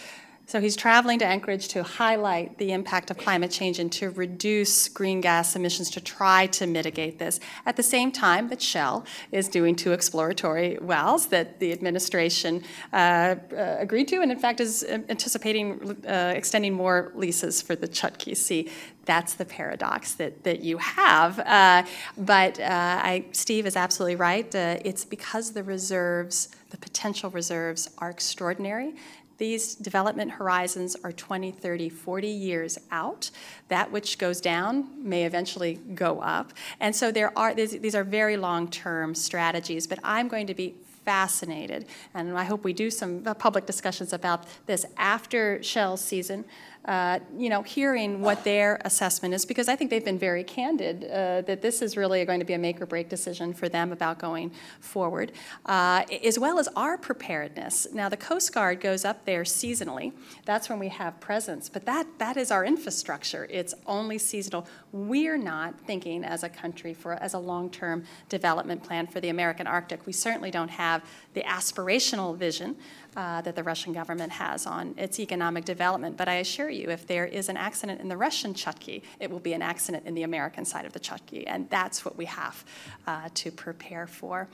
[0.51, 4.89] So he's traveling to Anchorage to highlight the impact of climate change and to reduce
[4.89, 7.39] green gas emissions to try to mitigate this.
[7.65, 12.95] At the same time that Shell is doing two exploratory wells that the administration uh,
[12.95, 18.35] uh, agreed to, and in fact is anticipating uh, extending more leases for the Chukchi
[18.35, 18.69] Sea
[19.05, 21.39] that's the paradox that, that you have.
[21.39, 21.83] Uh,
[22.17, 24.53] but uh, I, Steve is absolutely right.
[24.53, 28.93] Uh, it's because the reserves, the potential reserves, are extraordinary
[29.41, 33.31] these development horizons are 20, 30, 40 years out.
[33.69, 36.53] That which goes down may eventually go up.
[36.79, 40.75] And so there are these, these are very long-term strategies, but I'm going to be
[41.05, 46.45] fascinated, and I hope we do some uh, public discussions about this after Shell season
[46.85, 51.03] uh, you know, hearing what their assessment is, because I think they've been very candid
[51.03, 53.91] uh, that this is really going to be a make or break decision for them
[53.91, 55.31] about going forward,
[55.65, 57.87] uh, as well as our preparedness.
[57.93, 60.13] Now, the Coast Guard goes up there seasonally.
[60.45, 63.47] That's when we have presence, but that, that is our infrastructure.
[63.49, 64.67] It's only seasonal.
[64.91, 69.67] We're not thinking as a country for as a long-term development plan for the American
[69.67, 70.05] Arctic.
[70.05, 71.03] We certainly don't have
[71.33, 72.75] the aspirational vision
[73.15, 76.17] uh, that the Russian government has on its economic development.
[76.17, 79.39] But I assure you, if there is an accident in the Russian Chukchi, it will
[79.39, 82.63] be an accident in the American side of the Chukchi, and that's what we have
[83.07, 84.47] uh, to prepare for.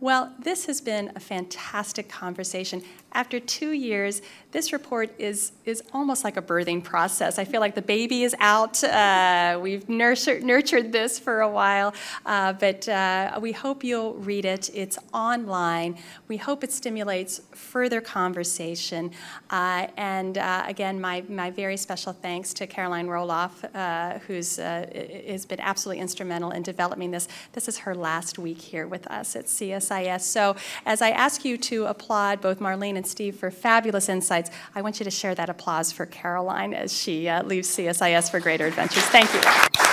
[0.00, 2.82] Well, this has been a fantastic conversation.
[3.14, 4.22] After two years,
[4.52, 7.38] this report is, is almost like a birthing process.
[7.38, 8.82] I feel like the baby is out.
[8.84, 11.94] Uh, we've nurtured, nurtured this for a while,
[12.26, 14.70] uh, but uh, we hope you'll read it.
[14.74, 15.98] It's online.
[16.28, 19.10] We hope it stimulates further conversation.
[19.50, 25.46] Uh, and uh, again, my, my very special thanks to Caroline Rohloff, uh, who's has
[25.46, 27.28] been absolutely instrumental in developing this.
[27.52, 30.22] This is her last week here with us at CSIS.
[30.22, 34.82] So as I ask you to applaud both Marlene and Steve for fabulous insights, I
[34.82, 38.66] want you to share that applause for Caroline as she uh, leaves CSIS for greater
[38.66, 39.04] adventures.
[39.04, 39.91] Thank you.